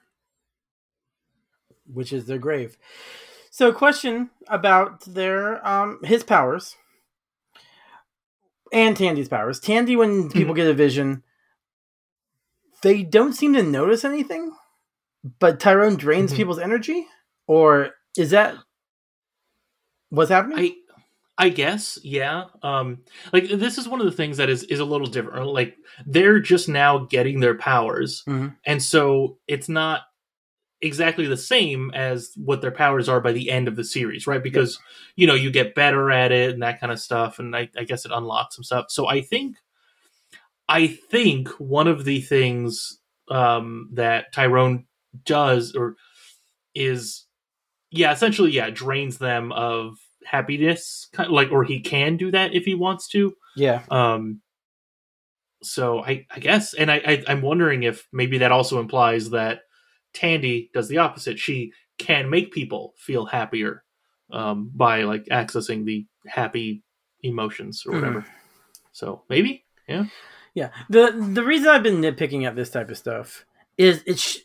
[1.92, 2.78] which is their grave.
[3.52, 6.76] So, a question about their um, his powers
[8.72, 9.60] and Tandy's powers.
[9.60, 11.24] Tandy, when people get a vision,
[12.82, 14.54] they don't seem to notice anything,
[15.40, 16.38] but Tyrone drains Mhm.
[16.38, 17.08] people's energy,
[17.48, 18.56] or is that
[20.10, 20.58] what's happening?
[20.58, 20.76] I
[21.38, 22.46] I guess, yeah.
[22.62, 23.00] Um
[23.32, 25.48] like this is one of the things that is is a little different.
[25.48, 28.24] Like they're just now getting their powers.
[28.28, 28.56] Mhm.
[28.66, 30.02] And so it's not
[30.82, 34.44] exactly the same as what their powers are by the end of the series, right?
[34.44, 34.80] Because
[35.16, 37.84] you know, you get better at it and that kind of stuff and I, I
[37.84, 38.86] guess it unlocks some stuff.
[38.90, 39.56] So I think
[40.70, 44.86] I think one of the things um that Tyrone
[45.26, 45.96] does or
[46.76, 47.26] is
[47.92, 52.54] yeah, essentially, yeah, drains them of happiness, kind of like, or he can do that
[52.54, 53.36] if he wants to.
[53.56, 53.84] yeah.
[53.90, 54.42] Um,
[55.62, 59.62] so I, I guess, and I, I, I'm wondering if maybe that also implies that
[60.14, 61.40] Tandy does the opposite.
[61.40, 63.84] She can make people feel happier
[64.32, 66.84] um, by like accessing the happy
[67.22, 68.26] emotions or whatever.
[68.92, 70.06] So maybe, yeah.
[70.54, 70.70] Yeah.
[70.90, 73.46] The the reason I've been nitpicking at this type of stuff
[73.78, 74.38] is it's sh-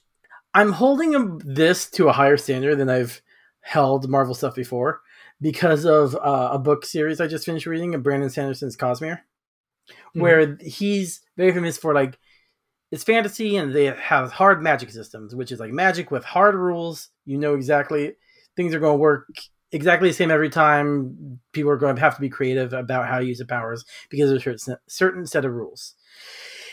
[0.55, 3.21] I'm holding this to a higher standard than I've
[3.61, 5.01] held Marvel stuff before
[5.41, 9.21] because of uh, a book series I just finished reading of Brandon Sanderson's Cosmere,
[10.13, 12.19] where he's very famous for like
[12.91, 17.11] it's fantasy and they have hard magic systems, which is like magic with hard rules.
[17.25, 18.15] You know exactly
[18.59, 19.29] things are going to work
[19.71, 21.39] exactly the same every time.
[21.53, 24.29] People are going to have to be creative about how to use the powers because
[24.29, 25.95] there's a certain- certain set of rules.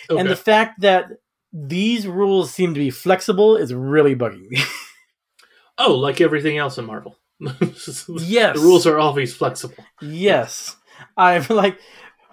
[0.10, 1.10] And the fact that
[1.54, 4.64] these rules seem to be flexible is really bugging me.
[5.78, 7.18] oh, like everything else in Marvel.
[7.40, 8.56] Yes.
[8.56, 9.84] the rules are always flexible.
[10.02, 10.76] yes.
[11.18, 11.80] I'm like,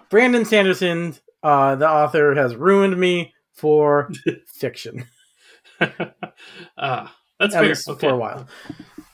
[0.09, 4.09] Brandon Sanderson, uh, the author, has ruined me for
[4.47, 5.05] fiction.
[6.77, 7.93] Ah, that's At fair.
[7.95, 8.07] Okay.
[8.07, 8.47] for a while.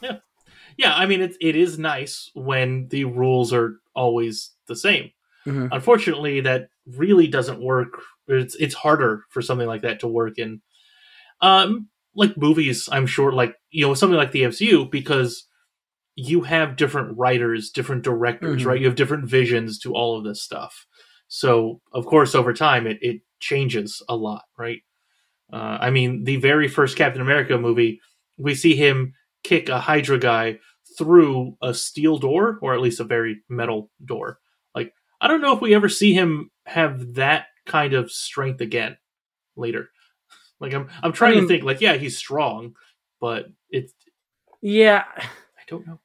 [0.01, 0.17] Yeah,
[0.77, 0.93] Yeah.
[0.95, 5.11] I mean, it, it is nice when the rules are always the same.
[5.47, 5.69] Mhm.
[5.71, 8.01] Unfortunately, that really doesn't work.
[8.27, 10.61] It's it's harder for something like that to work in,
[11.41, 12.87] um, like movies.
[12.91, 15.45] I'm sure, like you know, something like the MCU, because
[16.19, 18.65] you have different writers, different directors, Mhm.
[18.65, 18.79] right?
[18.79, 20.85] You have different visions to all of this stuff.
[21.27, 24.81] So, of course, over time, it it changes a lot, right?
[25.53, 28.01] Uh, I mean, the very first Captain America movie,
[28.37, 30.59] we see him kick a Hydra guy
[30.97, 34.39] through a steel door, or at least a very metal door.
[34.75, 38.97] Like, I don't know if we ever see him have that kind of strength again
[39.55, 39.89] later.
[40.61, 41.63] Like, I'm I'm trying mean- to think.
[41.63, 42.75] Like, yeah, he's strong,
[43.21, 43.93] but it's
[44.61, 45.05] Yeah.
[45.17, 46.01] I don't know.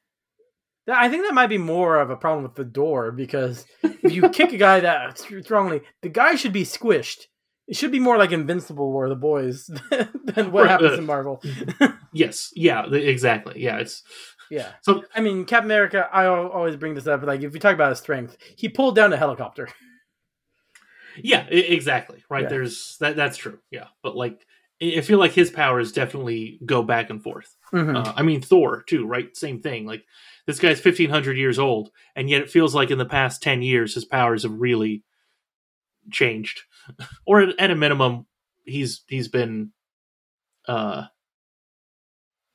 [0.87, 4.29] I think that might be more of a problem with the door because if you
[4.29, 7.23] kick a guy that strongly, the guy should be squished.
[7.67, 11.05] It should be more like Invincible or the boys than what Right, happens uh, in
[11.05, 11.41] Marvel.
[12.13, 13.61] Yes, yeah, exactly.
[13.61, 14.01] Yeah, it's
[14.49, 14.69] yeah.
[14.81, 17.23] so I mean, Captain America, I always bring this up.
[17.23, 19.67] Like, if you talk about his strength, he pulled down a helicopter.
[21.21, 22.23] Yeah, i- exactly.
[22.29, 22.43] Right.
[22.43, 22.49] Yeah.
[22.49, 23.15] There's that.
[23.15, 23.59] That's true.
[23.71, 24.45] Yeah, but like,
[24.81, 27.55] I feel like his powers definitely go back and forth.
[27.73, 27.95] Mhm.
[27.97, 29.05] Uh, I mean, Thor too.
[29.05, 29.35] Right.
[29.35, 29.85] Same thing.
[29.85, 30.03] Like,
[30.47, 33.61] this guy's fifteen hundred years old, and yet it feels like in the past ten
[33.61, 35.03] years his powers have really
[36.11, 36.61] changed,
[37.25, 38.25] or at, a minimum,
[38.63, 39.71] he's he's been,
[40.67, 41.05] uh,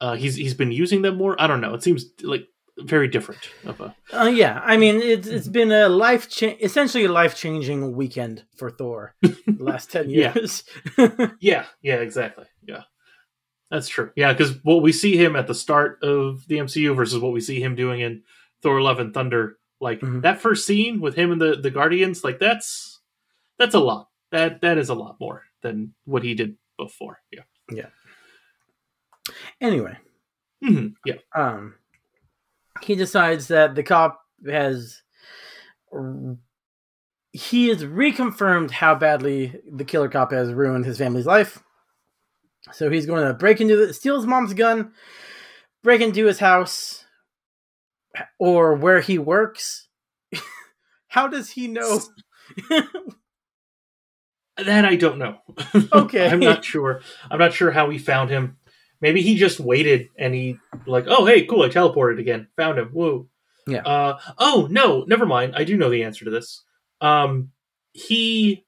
[0.00, 1.40] uh, he's he's been using them more.
[1.40, 1.74] I don't know.
[1.74, 2.46] It seems like
[2.79, 7.05] very different of a Uh, yeah, I mean, it's it's been a life cha- essentially
[7.05, 10.64] a life changing weekend for Thor the last ten years
[10.96, 11.07] Yeah.
[11.07, 11.31] years.
[11.40, 12.46] Yeah, yeah, exactly.
[12.62, 12.85] Yeah.
[13.70, 14.11] That's true.
[14.16, 17.40] Yeah, because what we see him at the start of the MCU versus what we
[17.40, 18.22] see him doing in
[18.62, 20.22] Thor Love and Thunder, like Mhm.
[20.22, 23.00] that first scene with him and the, the Guardians, like that's
[23.59, 24.09] that's a lot.
[24.33, 27.20] That that is a lot more than what he did before.
[27.30, 27.42] Yeah.
[27.70, 27.87] Yeah.
[29.61, 29.96] Anyway,
[30.64, 31.16] hmm Yeah.
[31.35, 31.74] um,
[32.83, 35.02] he decides that the cop has
[37.33, 41.62] he has reconfirmed how badly the killer cop has ruined his family's life.
[42.72, 44.92] So he's going to break into the steal his mom's gun,
[45.82, 47.04] break into his house,
[48.38, 49.88] or where he works.
[51.08, 52.00] how does he know?
[54.64, 55.38] That I don't know.
[55.92, 56.28] Okay.
[56.28, 57.00] I'm not sure.
[57.30, 58.56] I'm not sure how he found him.
[59.00, 62.48] Maybe he just waited and he like, oh hey, cool, I teleported again.
[62.56, 62.90] Found him.
[62.92, 63.28] Woo.
[63.66, 63.82] Yeah.
[63.82, 65.54] Uh oh no, never mind.
[65.56, 66.62] I do know the answer to this.
[67.00, 67.50] Um
[67.92, 68.64] he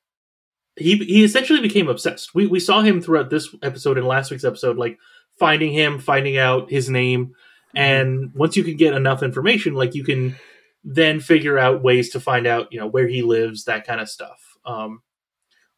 [0.77, 2.35] he he essentially became obsessed.
[2.35, 4.99] We we saw him throughout this episode and last week's episode, like
[5.39, 7.35] finding him, finding out his name,
[7.75, 10.37] and once you can get enough information, like you can
[10.85, 14.09] then figure out ways to find out you know where he lives, that kind of
[14.09, 14.41] stuff.
[14.65, 15.03] Um,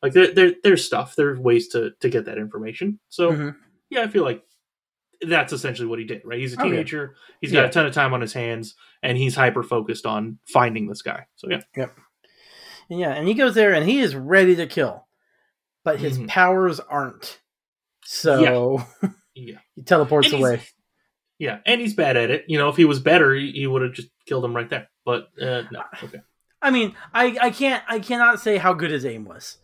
[0.02, 2.98] like there, there there's stuff, there's ways to to get that information.
[3.08, 3.56] So Mhm.
[3.90, 4.42] yeah, I feel like
[5.20, 6.38] that's essentially what he did, right?
[6.38, 6.70] He's a Okay.
[6.70, 7.14] teenager.
[7.40, 7.68] He's got Yeah.
[7.68, 11.26] a ton of time on his hands, and he's hyper focused on finding this guy.
[11.36, 11.86] So yeah,
[12.90, 15.06] And yeah, and he goes there and he is ready to kill,
[15.84, 16.28] but his Mhm.
[16.28, 17.40] powers aren't.
[18.04, 18.82] So
[19.34, 20.62] yeah, he teleports And away.
[21.38, 22.44] yeah, and he's bad at it.
[22.48, 24.88] You know, if he was better, he, he would have just killed him right there.
[25.04, 26.20] But uh, no, okay.
[26.62, 29.58] I mean, I, I can't I cannot say how good his aim was,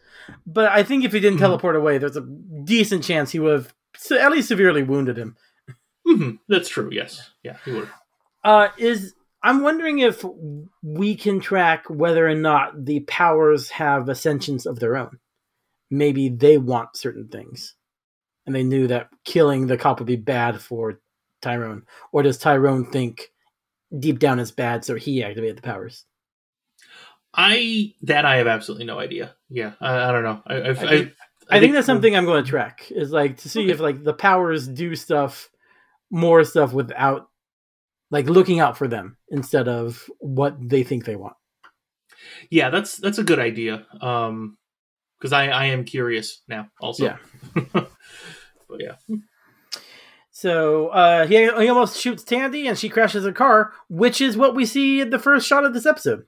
[0.47, 1.43] but I think if he didn't Mhm.
[1.43, 2.27] teleport away, there's a
[2.65, 3.75] decent chance he would have
[4.19, 5.37] at least severely wounded him.
[6.07, 6.89] hmm That's true.
[6.93, 7.89] Yes, yeah, he would.
[8.43, 10.25] Uh, is I'm wondering if
[10.83, 15.19] we can track whether or not the powers have ascensions of their own.
[15.91, 17.75] Maybe they want certain things,
[18.47, 21.01] and they knew that killing the cop would be bad for
[21.41, 21.85] Tyrone.
[22.13, 23.33] Or does Tyrone think
[23.99, 26.05] deep down it's bad, so he activated the powers?
[27.35, 29.35] I that I have absolutely no idea.
[29.49, 30.43] Yeah, I, I don't know.
[30.47, 31.13] I, I, I, think-
[31.49, 32.91] I, think, that's something I'm going to track.
[32.91, 33.73] Is like to see Okay.
[33.73, 35.49] if like the powers do stuff,
[36.11, 37.30] more stuff without,
[38.11, 41.37] like looking out for them instead of what they think they want.
[42.51, 43.87] Yeah, that's that's a good idea.
[44.01, 44.57] Um,
[45.19, 46.69] because I I am curious now.
[46.81, 47.17] Also, Yeah.
[47.73, 47.91] but
[48.79, 48.97] yeah,
[50.31, 54.55] So uh, he, he almost shoots Tandy, and she crashes a car, which is what
[54.55, 56.25] we see in the first shot of this episode.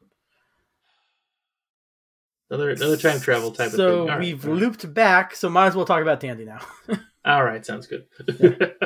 [2.50, 4.00] another another time travel type so of thing.
[4.00, 4.60] All right, we've all right.
[4.60, 6.60] looped back, so might as well talk about Tandy now.
[7.24, 8.04] All right, sounds good.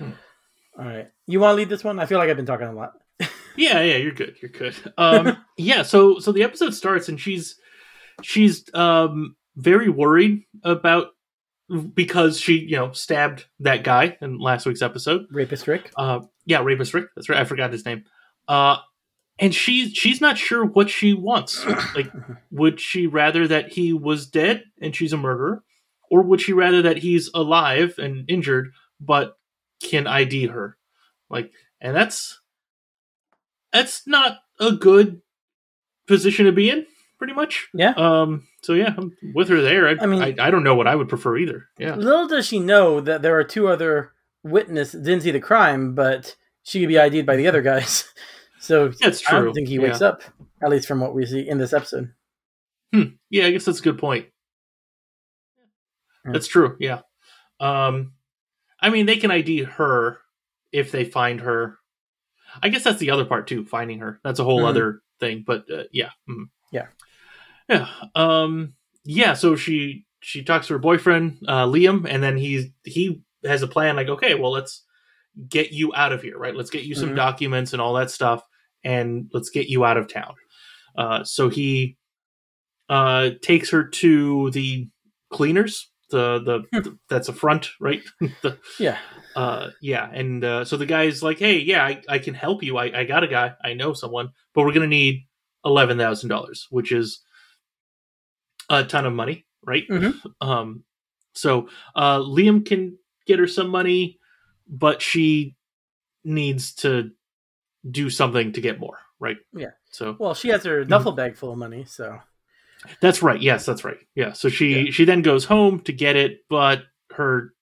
[0.00, 1.98] All right, you want to lead this one?
[1.98, 2.92] I feel like I've been talking a lot.
[3.56, 4.36] Yeah, yeah, you're good.
[4.40, 4.76] You're good.
[4.96, 7.56] Um, yeah, so so the episode starts and she's
[8.22, 11.08] she's um very worried about
[11.92, 15.26] because she you know stabbed that guy in last week's episode.
[15.32, 15.90] Rapist Rick.
[15.96, 17.06] Uh, yeah, rapist Rick.
[17.16, 17.40] That's right.
[17.40, 18.04] I forgot his name.
[18.46, 18.76] Uh,
[19.38, 21.66] and she's she's not sure what she wants.
[21.96, 22.10] like,
[22.52, 25.62] would she rather that he was dead and she's a murderer,
[26.10, 29.36] or would she rather that he's alive and injured but
[29.82, 30.76] can ID her?
[31.30, 32.40] Like, and that's
[33.72, 35.20] that's not a good
[36.06, 36.86] position to be in.
[37.18, 37.68] Pretty much.
[37.74, 37.94] Yeah.
[37.96, 38.46] Um.
[38.62, 39.88] So yeah, I'm with her there.
[39.88, 41.66] I, I mean- I, I don't know what I would prefer either.
[41.78, 41.94] Yeah.
[41.96, 44.12] Little does she know that there are two other
[44.44, 48.04] witnesses didn't see the crime, but she could be ID'd by the other guys.
[48.60, 49.38] So That's true.
[49.38, 50.22] I don't think he wakes up,
[50.60, 52.12] at least from what we see in this episode.
[52.92, 53.02] Hmm.
[53.30, 54.26] Yeah, I guess that's a good point.
[56.24, 56.76] That's true.
[56.80, 57.00] Yeah.
[57.60, 58.14] Um,
[58.80, 60.18] I mean, they can ID her
[60.72, 61.78] if they find her.
[62.62, 63.64] I guess that's the other part too.
[63.64, 64.20] Finding her.
[64.24, 64.68] That's a whole Mhm.
[64.68, 65.44] other thing.
[65.46, 66.10] But uh, yeah.
[66.28, 66.44] mhm.
[66.72, 66.86] Yeah.
[67.68, 67.88] Yeah.
[68.14, 68.74] Um.
[69.04, 69.34] Yeah.
[69.34, 73.68] So she she talks to her boyfriend uh, Liam, and then he's he has a
[73.68, 73.96] plan.
[73.96, 74.84] Like, okay, well, let's
[75.48, 76.56] get you out of here, right?
[76.56, 77.16] Let's get you some Mhm.
[77.16, 78.42] documents and all that stuff,
[78.82, 80.34] and let's get you out of town.
[80.96, 81.96] Uh, so he
[82.88, 84.88] uh, takes her to the
[85.30, 85.90] cleaners.
[86.10, 88.02] The the that's a front, right?
[88.42, 88.96] the, Yeah.
[89.36, 92.78] uh, yeah, and uh, so the guy's like, "Hey, yeah, I, I can help you.
[92.78, 93.52] I, I got a guy.
[93.62, 95.26] I know someone, but we're gonna need
[95.64, 97.20] eleven thousand dollars, which is
[98.70, 99.86] a ton of money, right?
[99.88, 100.14] Mhm.
[100.40, 100.84] Um,
[101.34, 104.18] so uh, Liam can get her some money,
[104.66, 105.56] but she
[106.24, 107.10] needs to
[107.88, 109.36] do something to get more, right?
[109.52, 109.70] Yeah.
[109.90, 112.18] So Well, she has her duffel bag full of money, so
[113.00, 113.40] that's right.
[113.40, 113.98] Yes, that's right.
[114.14, 114.32] Yeah.
[114.32, 117.52] So she she then goes home to get it, but her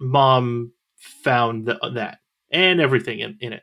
[0.00, 2.18] mom found the, that
[2.50, 3.62] and everything in, in it,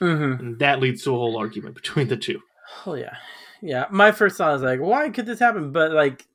[0.00, 0.40] mm-hmm.
[0.40, 2.40] and that leads to a whole argument between the two.
[2.86, 3.16] Oh yeah,
[3.60, 3.86] yeah.
[3.90, 5.72] My first thought is like, why could this happen?
[5.72, 6.26] But like,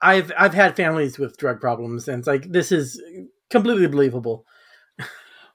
[0.00, 3.02] I've I've had families with drug problems, and it's like this is
[3.50, 4.44] completely believable.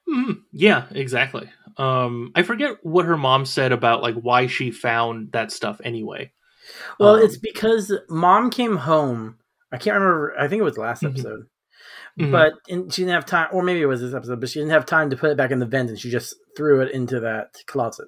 [0.09, 0.41] Mhm.
[0.51, 1.49] Yeah, exactly.
[1.77, 6.31] Um, I forget what her mom said about like why she found that stuff anyway.
[6.99, 9.37] Well, Um, it's because mom came home.
[9.71, 10.33] I can't remember.
[10.39, 11.09] I think it was last Mhm.
[11.09, 11.47] episode,
[12.19, 12.31] Mhm.
[12.31, 14.71] but and she didn't have time, or maybe it was this episode, but she didn't
[14.71, 17.19] have time to put it back in the vent, and she just threw it into
[17.21, 18.07] that closet.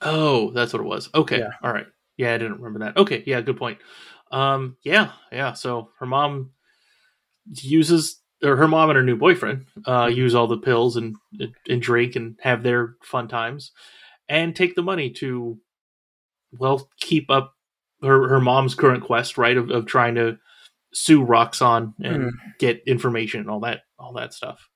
[0.00, 1.08] Oh, that's what it was.
[1.14, 1.38] Okay.
[1.38, 1.50] Yeah.
[1.62, 1.86] All right.
[2.16, 2.96] Yeah, I didn't remember that.
[2.96, 3.22] Okay.
[3.26, 3.78] Yeah, good point.
[4.32, 5.52] Um, yeah, yeah.
[5.52, 6.50] So her mom
[7.60, 10.16] uses, or her mom and her new boyfriend uh, Mm-hmm.
[10.16, 11.14] use all the pills and
[11.68, 13.72] and drink and have their fun times,
[14.28, 15.58] and take the money to,
[16.52, 17.54] well, keep up
[18.02, 19.56] her her mom's current quest, right?
[19.56, 20.38] Of of trying to
[20.94, 22.30] sue Roxxon and Mhm.
[22.58, 24.68] get information and all that all that stuff.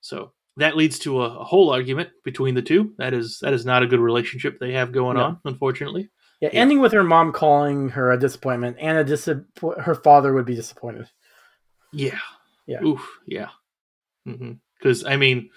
[0.00, 2.92] So that leads to a, a whole argument between the two.
[2.98, 5.22] That is that is not a good relationship they have going No.
[5.24, 6.10] on, unfortunately.
[6.40, 6.60] Yeah, Yeah.
[6.60, 9.80] ending with her mom calling her a disappointment, and a disappoint.
[9.80, 11.06] Her father would be disappointed.
[11.92, 12.18] Yeah.
[12.66, 12.82] Yeah.
[12.84, 13.06] Oof.
[13.26, 13.50] Yeah.
[14.24, 15.50] Because I mean,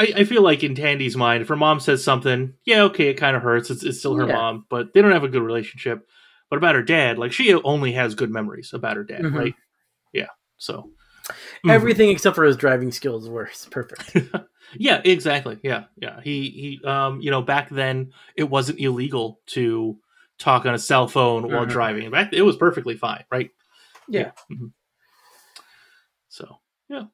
[0.00, 3.14] I, I feel like in Tandy's mind, if her mom says something, yeah, okay, it
[3.14, 3.70] kind of hurts.
[3.70, 4.32] It's, it's still her Yeah.
[4.32, 6.08] mom, but they don't have a good relationship.
[6.48, 9.34] But about her dad, like she only has good memories about her dad, Mhm.
[9.34, 9.54] right?
[10.12, 10.28] Yeah.
[10.56, 10.90] So
[11.64, 11.70] Mhm.
[11.70, 14.16] Everything except for his driving skills were perfect.
[14.78, 15.58] yeah, exactly.
[15.62, 16.20] Yeah, yeah.
[16.22, 16.84] He he.
[16.84, 19.98] Um, you know, back then it wasn't illegal to
[20.38, 21.70] talk on a cell phone while Mhm.
[21.70, 22.10] driving.
[22.10, 23.50] Back it was perfectly fine, right?
[24.08, 24.32] Yeah.
[24.50, 24.72] Mhm.
[26.28, 27.04] So yeah,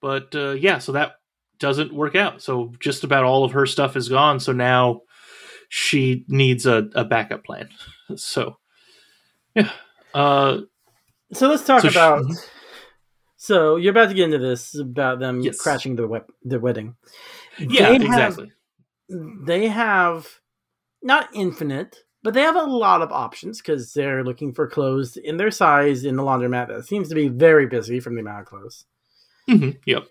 [0.00, 1.16] but uh, yeah, so that
[1.62, 2.42] doesn't work out.
[2.42, 4.38] So just about all of her stuff is gone.
[4.40, 5.00] So now
[5.70, 7.68] she needs a, a backup plan.
[8.16, 8.58] So
[9.54, 9.70] yeah.
[10.12, 10.58] Uh,
[11.32, 12.24] So let's talk So about.
[12.24, 12.36] Mhm.
[13.36, 15.58] So you're about to get into this about them Yes.
[15.58, 16.96] crashing their wep- their wedding.
[17.58, 18.52] yeah, They have- exactly.
[19.08, 20.28] they have
[21.02, 25.38] not infinite, but they have a lot of options because they're looking for clothes in
[25.38, 28.46] their size in the laundromat that seems to be very busy from the amount of
[28.46, 28.84] clothes.
[29.48, 30.04] hmm Yep.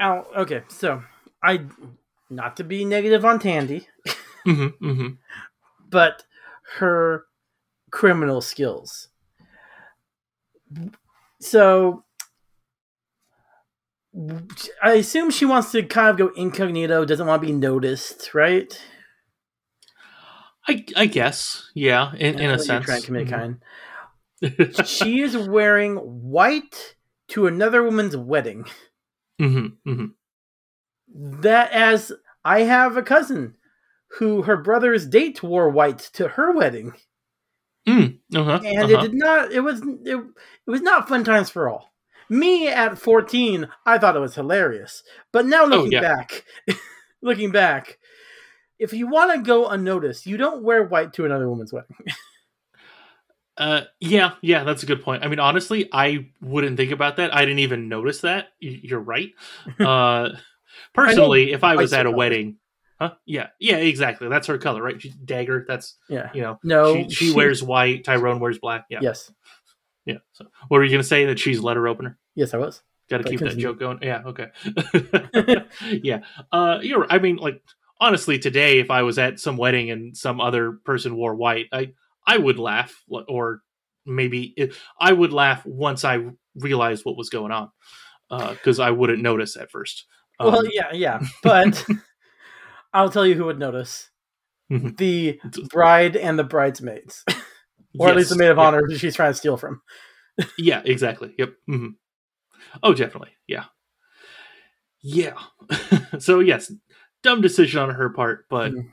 [0.00, 0.62] Oh, okay.
[0.68, 1.02] So
[1.42, 1.66] I,
[2.30, 3.86] not to be negative on Tandy,
[4.44, 5.08] hmm hmm
[5.88, 6.24] but
[6.78, 7.24] her
[7.90, 9.08] criminal skills.
[11.40, 12.04] So
[14.82, 18.80] I assume she wants to kind of go incognito, doesn't want to be noticed, right?
[20.68, 22.12] I I guess yeah.
[22.14, 22.84] In, in a sense.
[22.86, 23.30] trying to commit Mhm.
[23.30, 24.86] kind.
[24.86, 26.96] she is wearing white
[27.28, 28.64] to another woman's wedding.
[29.40, 30.06] hmm hmm
[31.08, 32.12] That as
[32.44, 33.54] I have a cousin
[34.18, 36.92] who her brother's date wore white to her wedding,
[37.88, 38.94] Mm, uh-huh, and uh-huh.
[38.94, 39.52] it did not.
[39.52, 41.92] It was it, it was not fun times for all.
[42.28, 46.00] Me at fourteen, I thought it was hilarious, but now looking Oh, yeah.
[46.02, 46.44] back,
[47.22, 47.98] looking back,
[48.78, 51.96] if you want to go unnoticed, you don't wear white to another woman's wedding.
[53.60, 55.22] Uh, yeah, yeah, that's a good point.
[55.22, 57.34] I mean, honestly, I wouldn't think about that.
[57.34, 58.48] I didn't even notice that.
[58.58, 59.30] You're right.
[59.78, 60.30] Uh,
[60.94, 62.56] personally, if I was at a wedding,
[62.98, 63.12] huh?
[63.26, 64.28] Yeah, yeah, exactly.
[64.28, 65.00] That's her color, right?
[65.00, 65.64] She, dagger.
[65.68, 66.30] That's yeah.
[66.32, 66.58] you know.
[66.62, 68.04] No, she, she she- wears white.
[68.04, 68.86] Tyrone wears black.
[68.88, 69.30] Yeah, Yes.
[70.06, 70.18] yeah.
[70.32, 71.26] So, what were you gonna say?
[71.26, 72.18] That she's letter opener.
[72.34, 72.82] Yes, I was.
[73.10, 73.98] Got to keep that joke going.
[74.02, 74.22] Yeah.
[74.24, 74.48] Okay.
[76.02, 76.20] yeah.
[76.52, 77.06] Uh, you're.
[77.10, 77.60] I mean, like
[78.00, 81.92] honestly, today, if I was at some wedding and some other person wore white, I
[82.26, 83.60] I would laugh, or
[84.06, 86.18] maybe it, I would laugh once I
[86.54, 87.70] realized what was going on,
[88.28, 90.06] because I wouldn't notice at first.
[90.38, 91.84] Um, well, yeah, yeah, but
[92.92, 94.10] I'll tell you who would notice:
[94.70, 95.40] the
[95.70, 97.24] bride and the bridesmaids,
[97.98, 98.64] or at least the maid of yeah.
[98.64, 99.80] honor who she's trying to steal from.
[100.56, 101.34] Yeah, exactly.
[101.38, 101.52] Yep.
[101.66, 101.86] hmm
[102.82, 103.30] Oh, definitely.
[103.46, 103.64] Yeah.
[105.02, 105.34] Yeah.
[106.18, 106.72] so yes,
[107.22, 108.92] dumb decision on her part, but Mhm.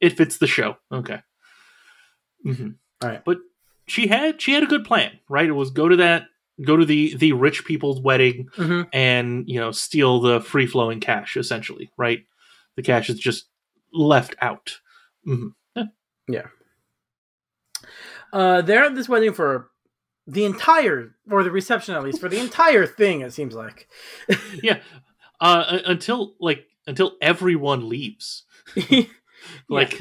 [0.00, 0.76] it fits the show.
[0.92, 1.20] Okay.
[2.54, 2.68] Hmm
[3.02, 3.24] All right.
[3.24, 3.38] But
[3.86, 5.48] she had she had a good plan, right?
[5.48, 6.24] It was go to that
[6.64, 8.88] go to the the rich people's wedding Mhm.
[8.92, 12.24] and you know steal the free flowing cash essentially, right?
[12.76, 13.46] The cash is just
[13.92, 14.78] left out.
[15.24, 15.48] hmm
[16.28, 16.46] Yeah.
[18.32, 19.70] Uh, they're at this wedding for
[20.26, 23.20] the entire, or the reception at least, for the entire thing.
[23.20, 23.88] It seems like.
[24.62, 24.80] Yeah.
[25.40, 28.44] Uh, until like until everyone leaves.
[29.68, 30.00] like,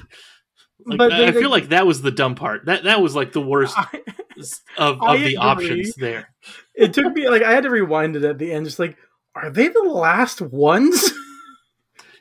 [0.85, 2.65] like, But I, they- I they- feel like that was the dumb part.
[2.65, 4.01] That that was like the worst I-
[4.77, 6.29] of, I of the options there.
[6.75, 8.97] it took me like I had to rewind it at the end, just like,
[9.35, 11.11] are they the last ones?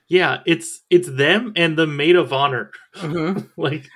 [0.07, 2.71] Yeah, it's it's them and the maid of honor.
[2.97, 3.49] Mhm.
[3.57, 3.87] Like,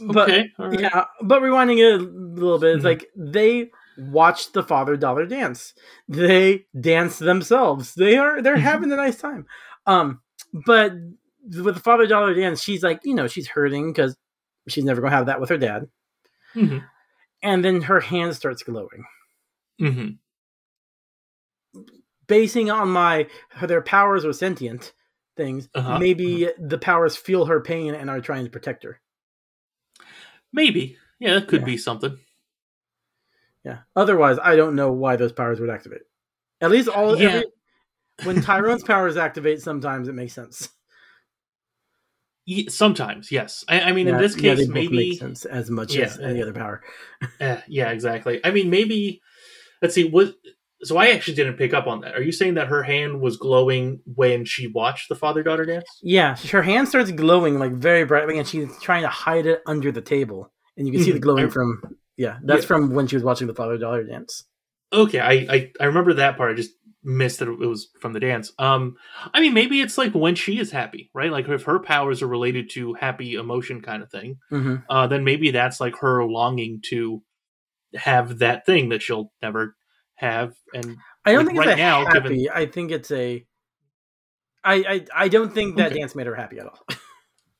[0.00, 0.80] But- okay, right.
[0.80, 2.88] Yeah, but rewinding it a little bit, it's Mhm.
[2.88, 5.74] like they watched the father daughter dance.
[6.08, 7.94] They dance themselves.
[7.94, 8.60] They are they're Mhm.
[8.60, 9.46] having a nice time.
[9.86, 10.20] Um,
[10.64, 10.92] but
[11.44, 14.16] with the father daughter dance, she's like, you know, she's hurting because
[14.68, 15.88] she's never gonna have that with her dad.
[16.54, 16.84] Mhm,
[17.42, 19.04] And then her hand starts glowing.
[19.80, 20.18] mhm.
[22.26, 23.26] Basing on my
[23.62, 24.92] their powers are sentient
[25.36, 29.00] things, Uh-huh, maybe the powers feel her pain and are trying to protect her.
[30.52, 31.66] Maybe, yeah, that could Yeah.
[31.66, 32.18] be something.
[33.64, 33.80] Yeah.
[33.94, 36.02] Otherwise, I don't know why those powers would activate.
[36.60, 37.28] At least all Yeah.
[37.28, 37.46] every,
[38.24, 40.68] when Tyrone's powers activate, sometimes it makes sense.
[42.68, 43.64] Sometimes, yes.
[43.68, 46.38] I, I mean, in this case, both maybe make sense as much Yeah, as any
[46.38, 46.42] yeah.
[46.44, 46.82] other power.
[47.40, 48.40] Eh, yeah, exactly.
[48.44, 49.20] I mean, maybe.
[49.82, 50.08] Let's see.
[50.08, 50.34] What?
[50.82, 52.14] So I actually didn't pick up on that.
[52.14, 55.86] Are you saying that her hand was glowing when she watched the father daughter dance?
[56.02, 59.92] Yeah, her hand starts glowing like very brightly, and she's trying to hide it under
[59.92, 61.22] the table, and you can see the Mhm.
[61.22, 61.82] glowing I- from.
[62.16, 62.66] Yeah, that's Yeah.
[62.68, 64.44] from when she was watching the father daughter dance.
[64.92, 66.50] Okay, I, I I remember that part.
[66.50, 66.72] I just
[67.02, 68.52] missed that it was from the dance.
[68.58, 68.96] Um,
[69.32, 71.30] I mean, maybe it's like when she is happy, right?
[71.32, 75.24] Like if her powers are related to happy emotion kind of thing, hmm uh, then
[75.24, 77.22] maybe that's like her longing to
[77.94, 79.76] have that thing that she'll never
[80.16, 80.54] have.
[80.74, 82.28] And I don't Like, think it's right a now, happy.
[82.28, 83.46] given- I think it's a
[84.62, 86.00] I, I I don't think that Okay.
[86.00, 86.78] dance made her happy at all.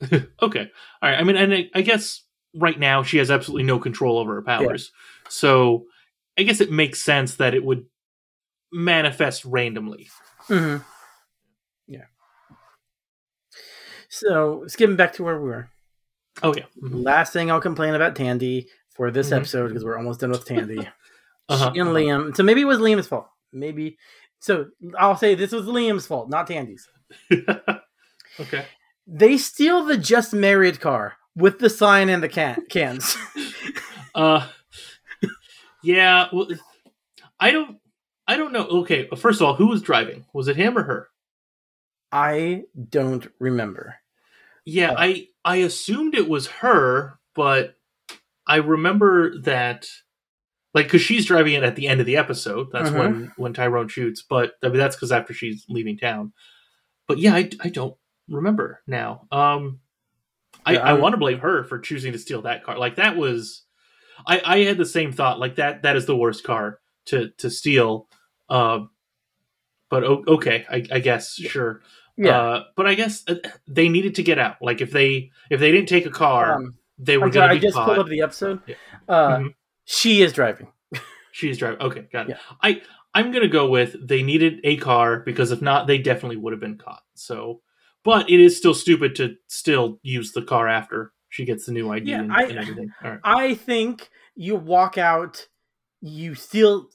[0.43, 0.70] okay.
[1.03, 1.18] All right.
[1.18, 2.24] I mean, and I, I guess
[2.55, 4.93] right now she has absolutely no control over her powers.
[5.28, 5.86] So
[6.38, 7.86] I guess it makes sense that it would
[8.73, 10.09] manifest randomly.
[10.47, 10.77] hmm
[11.87, 12.05] Yeah.
[14.09, 15.68] So skipping back to where we were.
[16.43, 16.64] Oh yeah.
[16.83, 17.05] Mhm.
[17.05, 19.37] Last thing I'll complain about Tandy for this Mhm.
[19.39, 20.89] episode because we're almost done with Tandy.
[21.49, 21.73] Uh-huh.
[21.75, 22.37] And Liam.
[22.37, 23.27] So maybe it was Liam's fault.
[23.53, 23.99] Maybe.
[24.39, 24.66] So
[24.97, 26.89] I'll say this was Liam's fault, not Tandy's.
[28.39, 28.66] okay.
[29.05, 33.16] They steal the just married car with the sign and the can- cans.
[34.14, 34.47] Uh
[35.83, 36.47] Yeah, well
[37.41, 37.80] I don't
[38.31, 38.66] I don't know.
[38.66, 40.24] Okay, first of all, who was driving?
[40.33, 41.09] Was it him or her?
[42.12, 43.97] I don't remember.
[44.64, 44.97] Yeah, Oh.
[44.99, 47.74] I I assumed it was her, but
[48.47, 49.89] I remember that
[50.74, 52.68] like because she's driving it at the end of the episode.
[52.72, 52.99] That's Mhm.
[52.99, 54.22] when when Tyrone shoots.
[54.22, 56.33] But I mean, that's because after she's leaving town.
[57.09, 57.97] But yeah, I, I don't
[58.28, 59.26] remember now.
[59.33, 59.81] Um,
[60.64, 62.78] I Yeah, I want to blame her for choosing to steal that car.
[62.78, 63.64] Like that was,
[64.26, 65.41] I I had the same thought.
[65.41, 68.09] Like that that is the worst car to to steal.
[68.51, 68.90] Um,
[69.88, 71.80] but okay, I, I guess sure.
[72.16, 72.38] Yeah.
[72.38, 73.36] Uh, but I guess uh,
[73.66, 74.57] they needed to get out.
[74.61, 77.61] Like if they if they didn't take a car, Um, they were going I to
[77.61, 77.86] be just caught.
[77.86, 78.61] pulled up the episode.
[78.66, 78.74] Yeah.
[79.09, 79.55] Uh, Mhm.
[79.86, 80.68] She is driving.
[81.32, 81.80] She's driving.
[81.80, 82.30] Okay, got it.
[82.36, 82.57] Yeah.
[82.62, 82.82] I
[83.14, 86.61] I'm gonna go with they needed a car because if not, they definitely would have
[86.61, 87.03] been caught.
[87.14, 87.62] So,
[88.05, 91.90] but it is still stupid to still use the car after she gets the new
[91.90, 92.92] ID Yeah, and, I- and everything.
[93.03, 93.18] Right.
[93.24, 95.46] I think you walk out,
[96.01, 96.88] you steal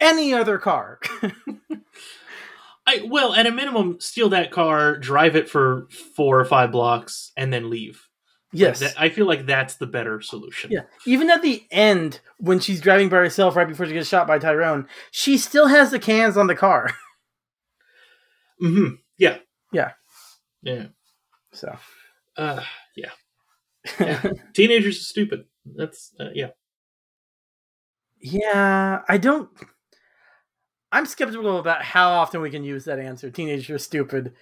[0.00, 1.00] any other car.
[2.86, 7.32] I well, at a minimum, steal that car, drive it for four or five blocks,
[7.36, 8.08] and then leave.
[8.52, 8.80] yes.
[8.80, 10.70] That- I feel like that's the better solution.
[10.72, 10.82] Yeah.
[11.06, 14.38] Even at the end, when she's driving by herself right before she gets shot by
[14.38, 16.88] Tyrone, she still has the cans on the car.
[18.58, 18.88] hmm
[19.18, 19.38] Yeah.
[19.72, 19.92] Yeah.
[20.62, 20.86] Yeah.
[21.52, 21.76] So.
[22.36, 22.62] Uh,
[22.96, 23.10] yeah.
[24.00, 24.22] Yeah.
[24.54, 25.44] Teenagers are stupid.
[25.64, 26.48] That's uh, yeah.
[28.20, 29.48] Yeah, I don't.
[30.92, 33.30] I'm skeptical about how often we can use that answer.
[33.30, 34.32] Teenagers are stupid,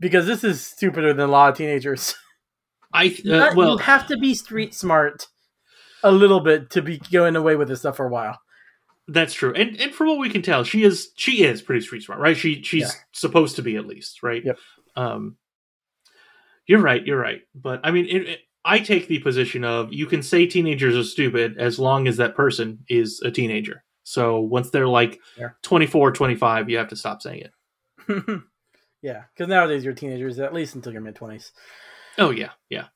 [0.00, 2.14] because this is stupider than a lot of teenagers.
[2.92, 5.26] I uh, But well you have to be street smart
[6.02, 8.38] a little bit to be going away with this stuff for a while.
[9.08, 12.02] That's true, and and from what we can tell, she is she is pretty street
[12.02, 12.36] smart, right?
[12.36, 12.90] She she's Yeah.
[13.12, 14.42] supposed to be at least, right?
[14.44, 14.58] Yep.
[14.96, 15.36] Um,
[16.66, 17.04] you're right.
[17.04, 17.42] You're right.
[17.54, 21.04] But I mean, it, it- I take the position of you can say teenagers are
[21.04, 23.83] stupid as long as that person is a teenager.
[24.04, 25.50] So once they're like Yeah.
[25.62, 27.52] 24, 25, you have to stop saying it.
[29.02, 31.52] yeah, because nowadays you're teenagers at least until your mid twenties.
[32.18, 32.86] Oh yeah, yeah.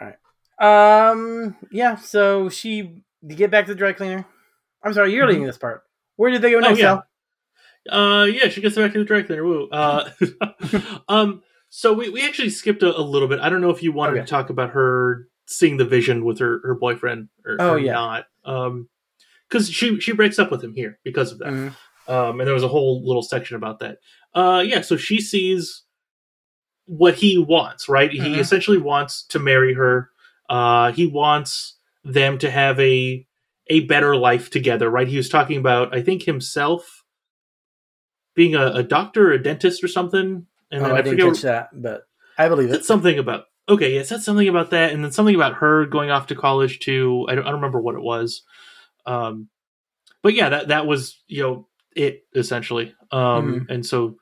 [0.00, 0.08] All
[0.58, 1.10] right.
[1.10, 1.56] Um.
[1.70, 1.96] Yeah.
[1.96, 4.26] So she to get back to the dry cleaner.
[4.82, 5.30] I'm sorry, you're Mhm.
[5.30, 5.82] leading this part.
[6.16, 6.78] Where did they go Oh, next?
[6.78, 6.84] yeah.
[6.84, 7.06] Sal?
[7.88, 9.44] Uh, yeah, she gets back to the dry cleaner.
[9.44, 9.68] Woo.
[9.68, 10.10] Uh,
[11.08, 13.38] um, so we, we actually skipped a, a little bit.
[13.40, 14.20] I don't know if you wanted Okay.
[14.22, 17.92] to talk about her seeing the vision with her, her boyfriend or, Oh, or yeah.
[17.92, 18.26] not.
[18.44, 18.88] Um,
[19.48, 21.48] because she she breaks up with him here because of that.
[21.48, 21.74] Mhm.
[22.08, 23.98] Um, and there was a whole little section about that.
[24.34, 24.80] Uh, yeah.
[24.80, 25.82] So she sees
[26.86, 28.12] what he wants, right?
[28.12, 28.38] He Mhm.
[28.38, 30.10] essentially wants to marry her.
[30.48, 33.26] Uh, he wants them to have a
[33.68, 35.08] a better life together, right?
[35.08, 37.02] He was talking about, I think, himself
[38.36, 40.46] being a, a doctor, or a dentist, or something.
[40.70, 42.02] And oh, I, I, didn't forget catch that, but
[42.38, 42.84] I believe it's it.
[42.84, 43.44] something about.
[43.68, 46.78] Okay, yes, that's something about that, and then something about her going off to college
[46.78, 47.26] too.
[47.28, 48.42] I don't, I don't remember what it was.
[49.06, 49.48] Um,
[50.22, 52.94] but yeah, that that was you know it essentially.
[53.10, 54.16] Um, and so,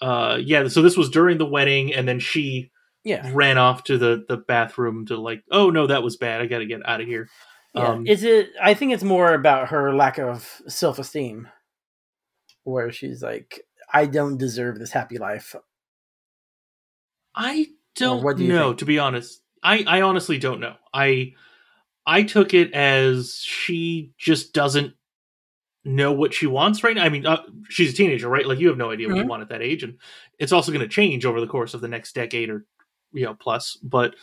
[0.00, 2.70] uh, yeah, so this was during the wedding, and then she
[3.04, 3.28] Yeah.
[3.32, 6.40] ran off to the the bathroom to like, oh no, that was bad.
[6.40, 7.28] I got to get out of here.
[7.74, 7.88] Yeah.
[7.88, 8.50] Um, Is it?
[8.62, 11.48] I think it's more about her lack of self esteem,
[12.64, 13.62] where she's like,
[13.92, 15.54] "I don't deserve this happy life."
[17.34, 18.78] I don't what do you know, think?
[18.78, 19.42] to be honest.
[19.62, 20.74] I, I honestly don't know.
[20.94, 21.32] I
[22.08, 24.94] I took it as she just doesn't
[25.84, 27.04] know what she wants right now.
[27.04, 28.46] I mean, uh, she's a teenager, right?
[28.46, 29.28] Like you have no idea what you Mhm.
[29.28, 29.98] want at that age, and
[30.38, 32.64] it's also going to change over the course of the next decade or
[33.12, 33.76] you know plus.
[33.82, 34.14] But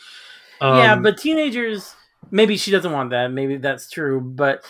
[0.60, 1.94] yeah, um, but teenagers.
[2.32, 3.28] Maybe she doesn't want that.
[3.30, 4.20] Maybe that's true.
[4.20, 4.64] But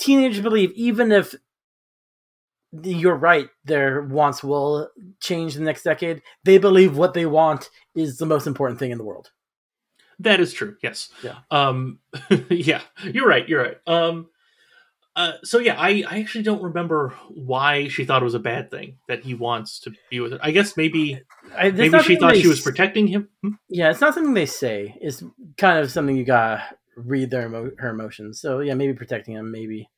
[0.00, 1.32] teenagers believe even if
[2.82, 4.90] you're right, their wants will
[5.20, 6.22] change the next decade.
[6.44, 9.30] They believe what they want is the most important thing in the world.
[10.20, 10.76] That is true.
[10.82, 11.10] Yes.
[11.22, 11.36] Yeah.
[11.50, 11.98] Um.
[12.50, 12.80] yeah.
[13.04, 13.48] You're right.
[13.48, 13.76] You're right.
[13.86, 14.28] Um.
[15.16, 18.70] Uh, so yeah, I, I actually don't remember why she thought it was a bad
[18.70, 20.38] thing that he wants to be with her.
[20.40, 21.20] I guess maybe
[21.56, 23.28] I, maybe she thought she was protecting him.
[23.42, 23.50] Hmm?
[23.68, 24.96] Yeah, it's not something they say.
[25.00, 25.24] It's
[25.56, 26.62] kind of something you gotta
[26.96, 28.40] read their emo- her emotions.
[28.40, 29.90] So yeah, maybe protecting him, maybe.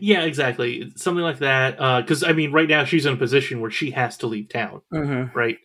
[0.00, 0.90] Yeah, exactly.
[0.96, 1.76] Something like that.
[2.02, 4.80] Because I mean, right now she's in a position where she has to leave town,
[4.92, 5.36] Mm-hmm.
[5.36, 5.58] right?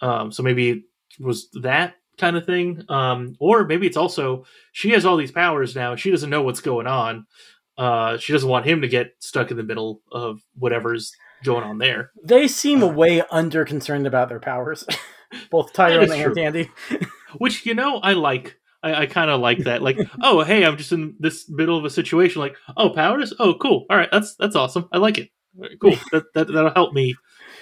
[0.00, 0.82] Um, so maybe it
[1.18, 5.74] was that kind of thing, um, or maybe it's also she has all these powers
[5.74, 5.96] now.
[5.96, 7.26] She doesn't know what's going on.
[7.76, 11.12] Uh, she doesn't want him to get stuck in the middle of whatever's
[11.44, 12.10] going on there.
[12.22, 14.84] They seem way under concerned about their powers,
[15.50, 16.34] both Tyrone and.
[16.34, 16.70] Tandy.
[17.38, 18.56] Which you know, I like.
[18.82, 19.82] I, I kind of like that.
[19.82, 22.40] Like, oh, hey, I'm just in this middle of a situation.
[22.40, 23.34] Like, oh, powers.
[23.38, 23.84] Oh, cool.
[23.90, 24.88] All right, that's that's awesome.
[24.92, 25.30] I like it.
[25.56, 25.96] Right, Cool.
[26.12, 27.14] that, that that'll help me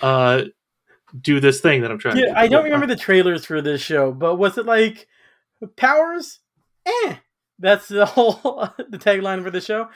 [0.03, 0.45] uh,
[1.21, 2.17] do this thing that I'm trying.
[2.17, 2.35] to Yeah, do.
[2.37, 5.07] I don't remember the trailers for this show, but was it like
[5.77, 6.41] powers?
[6.87, 7.17] Eh.
[7.59, 9.89] That's the whole the tagline for the show.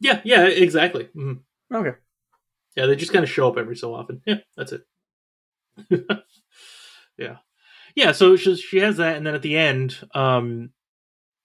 [0.00, 1.08] Yeah, yeah, exactly.
[1.16, 1.40] Mhm.
[1.72, 1.96] Okay.
[2.76, 4.20] Yeah, they just kind of show up every so often.
[4.26, 4.82] Yeah, that's it.
[7.18, 7.36] yeah,
[7.94, 8.12] yeah.
[8.12, 10.70] So she she has that, and then at the end, um,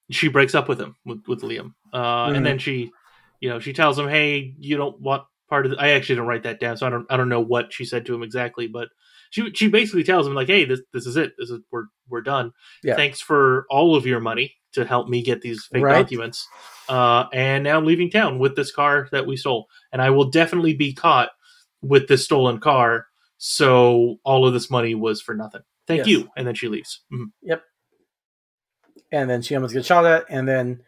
[0.10, 2.38] she breaks up with him with, with Liam, uh, Mhm.
[2.38, 2.92] and then she,
[3.40, 6.28] you know, she tells him, "Hey, you don't want part of." The, I actually didn't
[6.30, 8.66] write that down, so I don't I don't know what she said to him exactly,
[8.68, 8.88] but
[9.30, 11.34] she she basically tells him like, "Hey, this this is it.
[11.38, 12.52] This is we're we're done.
[12.84, 12.96] Yeah.
[12.96, 16.02] Thanks for all of your money to help me get these fake Right.
[16.02, 16.48] documents."
[16.90, 20.30] Uh, and now I'm leaving town with this car that we stole, and I will
[20.32, 21.30] definitely be caught
[21.84, 23.06] with this stolen car.
[23.38, 25.62] So all of this money was for nothing.
[25.88, 26.08] Thank Yes.
[26.08, 26.30] you.
[26.38, 27.02] And then she leaves.
[27.14, 27.32] Mhm.
[29.12, 30.84] And then she almost gets shot at, and then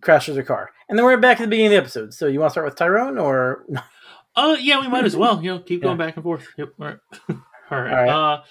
[0.00, 0.70] crashes her car.
[0.88, 2.14] And then we're back at the beginning of the episode.
[2.14, 3.64] So you want to start with Tyrone or
[4.38, 5.42] Uh, yeah, we might as well.
[5.42, 6.06] You know, keep going Yeah.
[6.06, 6.46] back and forth.
[6.58, 6.68] Yep.
[6.78, 6.98] All right.
[7.30, 7.36] all
[7.70, 7.70] right.
[7.70, 8.08] All right.
[8.08, 8.42] Uh,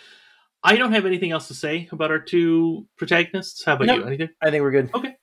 [0.63, 3.63] I don't have anything else to say about our two protagonists.
[3.63, 3.99] How about Nope.
[3.99, 4.05] you?
[4.07, 4.29] Anything?
[4.41, 4.89] I think we're good.
[4.95, 5.15] Okay.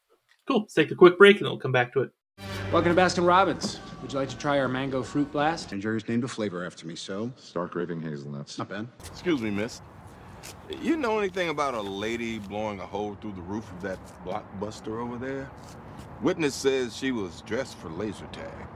[0.46, 0.60] Cool.
[0.60, 2.10] Let's take a quick break and then we'll come back to it.
[2.72, 3.80] Welcome to Baskin Robbins.
[4.02, 5.72] Would you like to try our mango fruit blast?
[5.72, 8.56] And Jerry's named a flavor after me, so Stark raving hazelnuts.
[8.56, 8.86] not bad.
[9.06, 9.82] Excuse me, miss.
[10.80, 15.00] You know anything about a lady blowing a hole through the roof of that blockbuster
[15.00, 15.50] over there?
[16.22, 18.68] Witness says she was dressed for laser tag.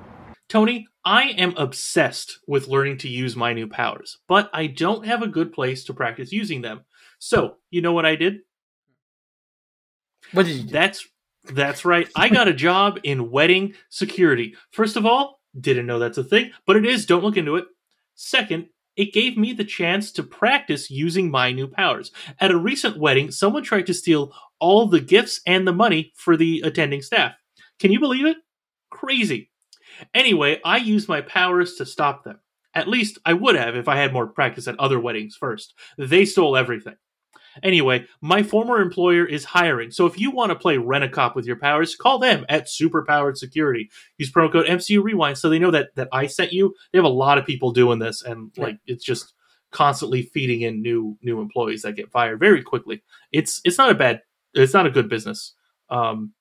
[0.49, 5.23] Tony, I am obsessed with learning to use my new powers, but I don't have
[5.23, 6.85] a good place to practice using them.
[7.21, 8.39] So, you know what I did?
[10.33, 10.73] What did you do?
[10.73, 11.07] That's
[11.45, 12.09] that's right.
[12.17, 14.57] I got a job in wedding security.
[14.73, 17.07] First of all, didn't know that's a thing, but it is.
[17.07, 17.67] Don't look into it.
[18.17, 18.67] Second,
[18.97, 22.11] it gave me the chance to practice using my new powers.
[22.41, 26.37] At a recent wedding, someone tried to steal all the gifts and the money for
[26.37, 27.33] the attending staff.
[27.79, 28.37] Can you believe it?
[28.91, 29.51] Crazy.
[30.15, 32.41] Anyway, I used my powers to stop them.
[32.75, 35.75] At least I would have if I had more practice at other weddings first.
[35.97, 36.97] They stole everything.
[37.63, 41.35] Anyway, my former employer is hiring, so if you want to play Rent a Cop
[41.35, 43.91] with your powers, call them at Superpowered Security.
[44.19, 46.75] Use promo code MCU Rewind so they know that that I sent you.
[46.93, 49.33] They have a lot of people doing this, and like it's just
[49.71, 53.03] constantly feeding in new new employees that get fired very quickly.
[53.33, 54.21] It's it's not a bad,
[54.63, 55.55] it's not a good business.
[55.91, 56.33] Um,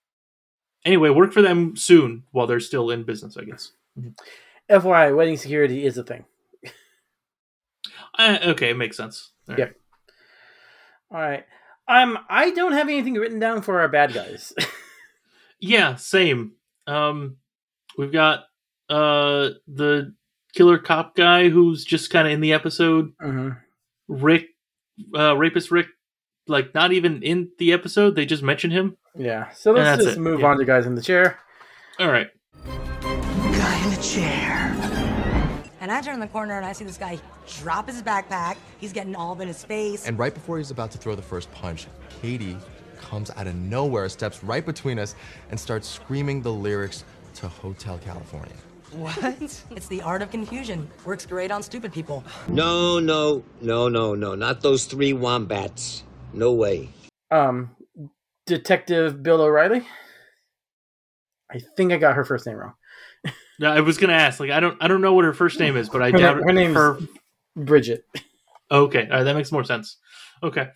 [0.85, 3.71] anyway, work for them soon while they're still in business, I guess.
[4.69, 6.25] FYI, wedding security is a thing.
[8.17, 9.31] Uh, okay, it makes sense.
[9.49, 9.75] All Yep.
[11.11, 11.45] All right.
[11.87, 14.53] Um, I don't have anything written down for our bad guys.
[15.59, 16.53] Yeah, same.
[16.87, 17.37] Um,
[17.97, 18.43] we've got
[18.89, 20.13] uh the
[20.53, 23.13] killer cop guy who's just kind of in the episode.
[23.19, 23.49] hmm
[24.07, 24.49] Rick,
[25.17, 25.87] uh, rapist Rick,
[26.47, 28.15] like not even in the episode.
[28.15, 28.97] They just mention him.
[29.17, 29.49] Yeah.
[29.51, 30.47] So let's just it, move yeah.
[30.47, 31.39] on to guys in the chair.
[31.99, 32.29] All right.
[32.65, 34.55] Guy in the chair.
[35.79, 37.19] And I turn the corner and I see this guy
[37.59, 38.57] drop his backpack.
[38.79, 40.07] He's getting all up in his face.
[40.07, 41.87] And right before he's about to throw the first punch,
[42.21, 42.57] Katie
[42.97, 45.15] comes out of nowhere, steps right between us,
[45.51, 47.03] and starts screaming the lyrics
[47.35, 48.55] to Hotel California.
[48.91, 49.63] What?
[49.71, 50.89] it's the art of confusion.
[51.05, 52.23] Works great on stupid people.
[52.47, 54.35] No, no, no, no, no.
[54.35, 56.03] Not those three wombats.
[56.35, 56.89] No way.
[57.31, 57.75] Um,
[58.45, 59.85] Detective Bill O'Reilly.
[61.51, 62.73] I think I got her first name wrong.
[63.59, 64.39] No, I was gonna ask.
[64.39, 66.37] Like, I don't, I don't know what her first name is, but I Her, doubt
[66.37, 66.99] her name her.
[67.55, 68.03] Brigid.
[68.69, 69.97] Okay, all right, that makes more sense.
[70.43, 70.67] Okay,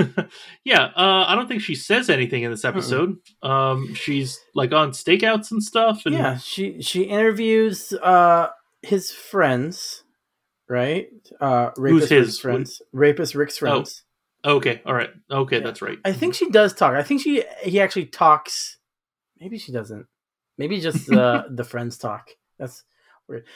[0.64, 0.84] yeah.
[0.96, 3.16] Uh, I don't think she says anything in this episode.
[3.42, 6.06] Um, she's like on stakeouts and stuff.
[6.06, 8.48] And Yeah, she she interviews uh
[8.80, 10.04] his friends,
[10.68, 11.08] right?
[11.40, 12.26] Uh, rapist his?
[12.26, 12.82] Rick's friends.
[12.92, 14.02] Rapist Rick's friends.
[14.44, 15.10] Okay, all right.
[15.30, 15.98] Okay, that's right.
[16.04, 16.94] I think she does talk.
[16.94, 18.78] I think she he actually talks.
[19.40, 20.06] Maybe she doesn't.
[20.58, 22.28] Maybe just the the friends talk.
[22.58, 22.84] That's
[23.28, 23.46] weird.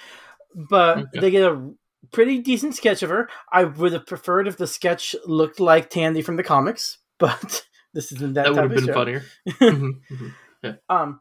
[0.55, 1.21] But Okay.
[1.21, 1.71] they get a
[2.13, 3.29] pretty decent sketch of her.
[3.53, 8.11] I would have preferred if the sketch looked like Tandy from the comics, but this
[8.13, 8.45] isn't that.
[8.45, 8.95] That would have been show.
[8.95, 9.23] funnier.
[9.61, 10.33] Mhm, mhm.
[10.63, 10.73] Yeah.
[10.89, 11.21] Um,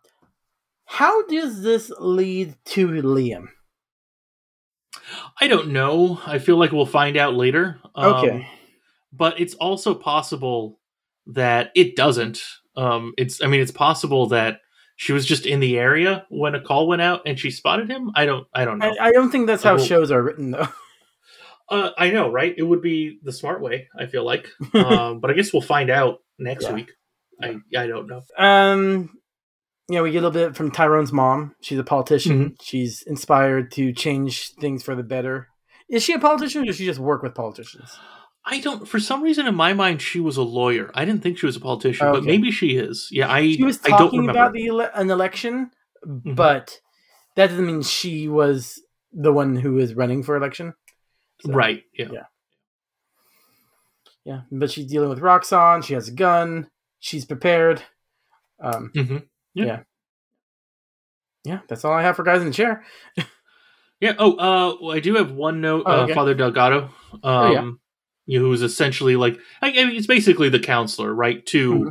[0.86, 3.48] how does this lead to Liam?
[5.40, 6.20] I don't know.
[6.26, 7.80] I feel like we'll find out later.
[7.94, 8.48] Um, Okay.
[9.14, 10.80] But it's also possible
[11.28, 12.42] that it doesn't.
[12.76, 13.42] Um, it's.
[13.42, 14.60] I mean, it's possible that
[14.96, 18.12] she was just in the area when a call went out and she spotted him.
[18.16, 18.48] I don't.
[18.54, 18.94] I don't know.
[19.00, 20.68] I, I don't think that's how Well- shows are written, though.
[21.70, 22.56] Uh, I know, right?
[22.58, 23.90] It would be the smart way.
[24.00, 26.74] I feel like, um, but I guess we'll find out next Yeah.
[26.74, 26.92] week.
[27.44, 28.22] I I don't know.
[28.38, 29.10] Um,
[29.90, 31.56] yeah, we get a little bit from Tyrone's mom.
[31.60, 32.40] She's a politician.
[32.40, 32.54] Mm-hmm.
[32.62, 35.50] She's inspired to change things for the better.
[35.90, 38.00] Is she a politician, or does she just work with politicians?
[38.50, 38.88] I don't.
[38.88, 40.90] For some reason, in my mind, she was a lawyer.
[40.94, 43.10] I didn't think she was a politician, but maybe she is.
[43.12, 43.52] Yeah, I.
[43.52, 45.72] She was talking about the ele- an election,
[46.06, 46.80] but
[47.36, 48.82] that doesn't mean she was
[49.12, 50.74] the one who is running for election.
[51.46, 51.84] right.
[51.94, 52.08] Yeah.
[52.14, 52.24] Yeah.
[54.26, 55.84] Yeah, but she's dealing with Roxxon.
[55.86, 56.70] She has a gun.
[57.00, 57.82] She's prepared.
[58.62, 59.24] Um, Mhm.
[59.54, 59.66] Yeah.
[59.66, 59.80] yeah.
[61.46, 62.86] Yeah, that's all I have for guys in the chair.
[64.00, 64.14] Yeah.
[64.20, 65.82] Oh, uh, well, I do have one note.
[65.88, 66.12] Oh, okay.
[66.12, 66.92] uh, Father Delgado, um,
[67.24, 67.72] Oh, yeah.
[68.28, 71.44] You know, who is essentially like, I, I mean, it's basically the counselor, right?
[71.48, 71.90] To Mm-hmm.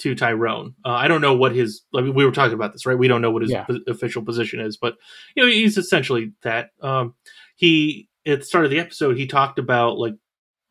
[0.00, 0.74] to Tyrone.
[0.84, 1.82] Uh, I don't know what his.
[1.94, 2.98] I mean, we were talking about this, right?
[2.98, 3.62] We don't know what his Yeah.
[3.64, 4.96] po- official position is, but
[5.36, 6.70] you know, he's essentially that.
[6.82, 7.14] Um,
[7.54, 10.14] he at the start of the episode, he talked about like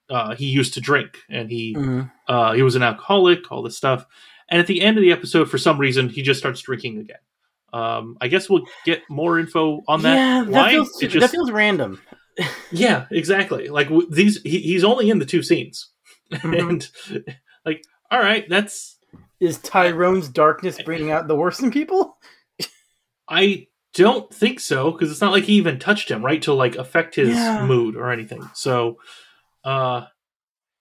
[0.09, 2.11] uh, he used to drink and he Mhm.
[2.27, 4.05] uh, he was an alcoholic, all this stuff.
[4.49, 7.17] And at the end of the episode, for some reason, he just starts drinking again.
[7.71, 10.15] Um, I guess we'll get more info on that.
[10.15, 10.71] yeah, that Why?
[10.71, 12.01] feels, It that feels random.
[12.71, 13.69] Yeah, exactly.
[13.69, 15.89] Like w- these, he, he's only in the two scenes,
[16.31, 16.53] Mm-hmm.
[16.53, 16.89] and
[17.65, 18.97] like, all right, that's
[19.39, 22.17] Is Tyrone's darkness bringing out the worst in people?
[23.29, 26.75] I don't think so because it's not like he even touched him, right, to like
[26.75, 27.65] affect his Yeah.
[27.65, 28.49] mood or anything.
[28.55, 28.97] So,
[29.63, 30.05] uh,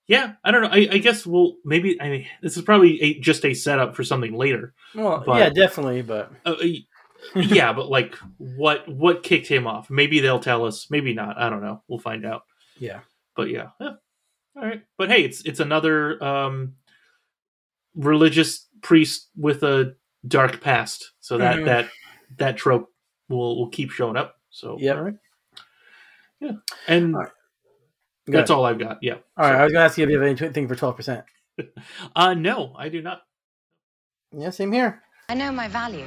[0.08, 0.68] yeah, I don't know.
[0.72, 2.00] I, I guess we'll maybe.
[2.00, 4.74] I mean, this is probably a, just a setup for something later.
[4.94, 6.54] Well, But- yeah, definitely, but Uh,
[7.36, 9.90] yeah, but like, what what kicked him off?
[9.90, 10.88] Maybe they'll tell us.
[10.90, 11.38] Maybe not.
[11.38, 11.82] I don't know.
[11.88, 12.42] We'll find out.
[12.78, 13.00] yeah.
[13.36, 13.92] But yeah, yeah.
[14.56, 14.82] all right.
[14.98, 16.74] But hey, it's it's another um,
[17.94, 19.94] religious priest with a
[20.26, 21.12] dark past.
[21.20, 21.64] So that Mhm.
[21.66, 21.88] that
[22.38, 22.88] that trope
[23.28, 24.36] will will keep showing up.
[24.50, 24.96] So Yep.
[24.96, 25.14] all right.
[26.40, 26.52] Yeah,
[26.88, 27.30] and All right.
[28.26, 28.58] That's ahead.
[28.58, 28.98] all I've got.
[29.02, 29.14] Yeah.
[29.36, 31.24] All right, So- I was going to ask you if you have anything for 12%.
[32.16, 33.22] Uh, no, I do not.
[34.36, 35.02] Yeah, same here.
[35.28, 36.06] I know my value.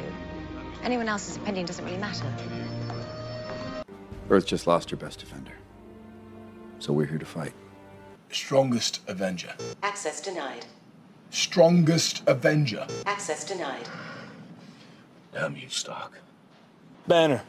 [0.86, 2.32] Anyone else's opinion doesn't really matter.
[4.30, 5.54] Earth just lost her best defender.
[6.78, 7.54] So we're here to fight.
[8.32, 9.52] Strongest Avenger.
[9.82, 10.68] Access denied.
[11.32, 12.86] Strongest Avenger.
[13.08, 13.90] Access denied.
[15.34, 16.20] Damn you, Stark.
[17.08, 17.42] Banner.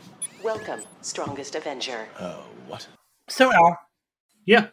[0.42, 2.08] Welcome, Strongest Avenger.
[2.18, 2.88] Oh, what?
[3.28, 3.78] So, Al,
[4.46, 4.68] Yeah.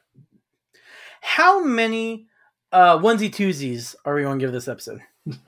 [1.20, 2.28] how many
[2.72, 5.02] uh, onesie twosies are we going to give this episode?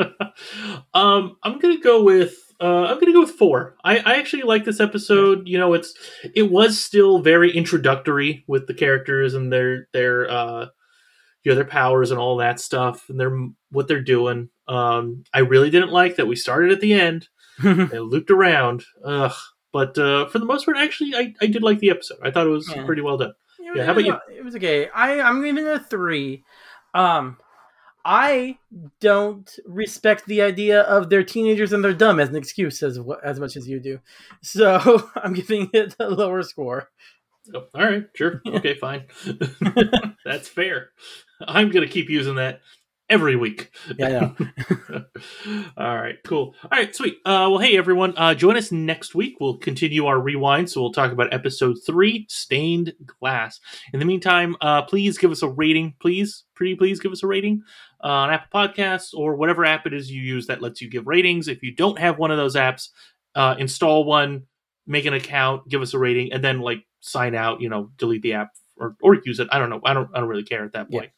[0.93, 3.75] um, I'm gonna go with uh, I'm gonna go with four.
[3.83, 5.47] I, I actually like this episode.
[5.47, 5.93] You know, it's
[6.35, 10.67] it was still very introductory with the characters and their their uh,
[11.43, 13.37] you know their powers and all that stuff and their
[13.71, 14.49] what they're doing.
[14.67, 17.27] Um, I really didn't like that we started at the end
[17.57, 18.83] and looped around.
[19.03, 19.33] Ugh.
[19.73, 22.19] But uh, for the most part, actually, I, I did like the episode.
[22.23, 22.85] I thought it was Yeah.
[22.85, 23.33] pretty well done.
[23.59, 24.17] It Yeah, how about you?
[24.33, 24.87] It was okay.
[24.89, 26.43] I I'm giving it a three.
[26.93, 27.37] Um,
[28.05, 28.59] I
[29.01, 33.39] don't respect the idea of their teenagers and they're dumb as an excuse as as
[33.39, 33.99] much as you do.
[34.43, 36.89] So I'm giving it a lower score.
[37.53, 38.41] Oh, all right, sure.
[38.47, 39.05] Okay, fine.
[40.25, 40.89] That's fair.
[41.47, 42.61] I'm going to keep using that
[43.09, 43.71] every week.
[43.97, 45.05] Yeah, know.
[45.77, 46.55] All right, cool.
[46.63, 47.17] All right, sweet.
[47.25, 48.13] Uh, well, hey, everyone.
[48.17, 49.37] Uh, join us next week.
[49.39, 50.69] We'll continue our rewind.
[50.69, 53.59] So we'll talk about episode three, Stained Glass.
[53.93, 55.93] In the meantime, uh, please give us a rating.
[55.99, 57.61] Please, pretty please give us a rating
[58.03, 61.07] uh, on Apple Podcasts or whatever app it is you use that lets you give
[61.07, 61.47] ratings.
[61.47, 62.89] If you don't have one of those apps,
[63.35, 64.43] uh, install one,
[64.87, 67.61] make an account, give us a rating, and then like sign out.
[67.61, 69.47] You know, delete the app or, or use it.
[69.51, 69.81] I don't know.
[69.83, 70.09] I don't.
[70.13, 71.11] I don't really care at that point.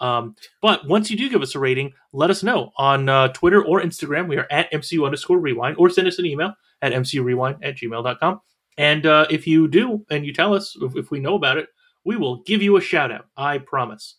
[0.00, 3.64] Um, but once you do give us a rating, let us know on uh, Twitter
[3.64, 4.28] or Instagram.
[4.28, 8.40] We are at MCU underscore rewind, or send us an email at MCUrewind at gmail.com.
[8.76, 11.68] And uh, if you do, and you tell us if, if we know about it,
[12.04, 13.26] we will give you a shout out.
[13.36, 14.16] I promise.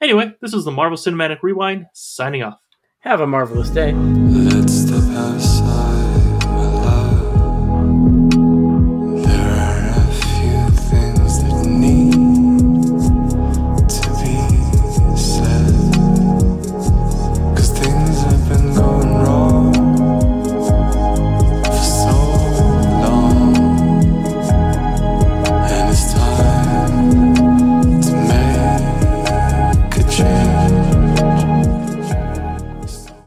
[0.00, 2.58] Anyway, this is the Marvel Cinematic Rewind signing off.
[3.00, 3.92] Have a marvelous day.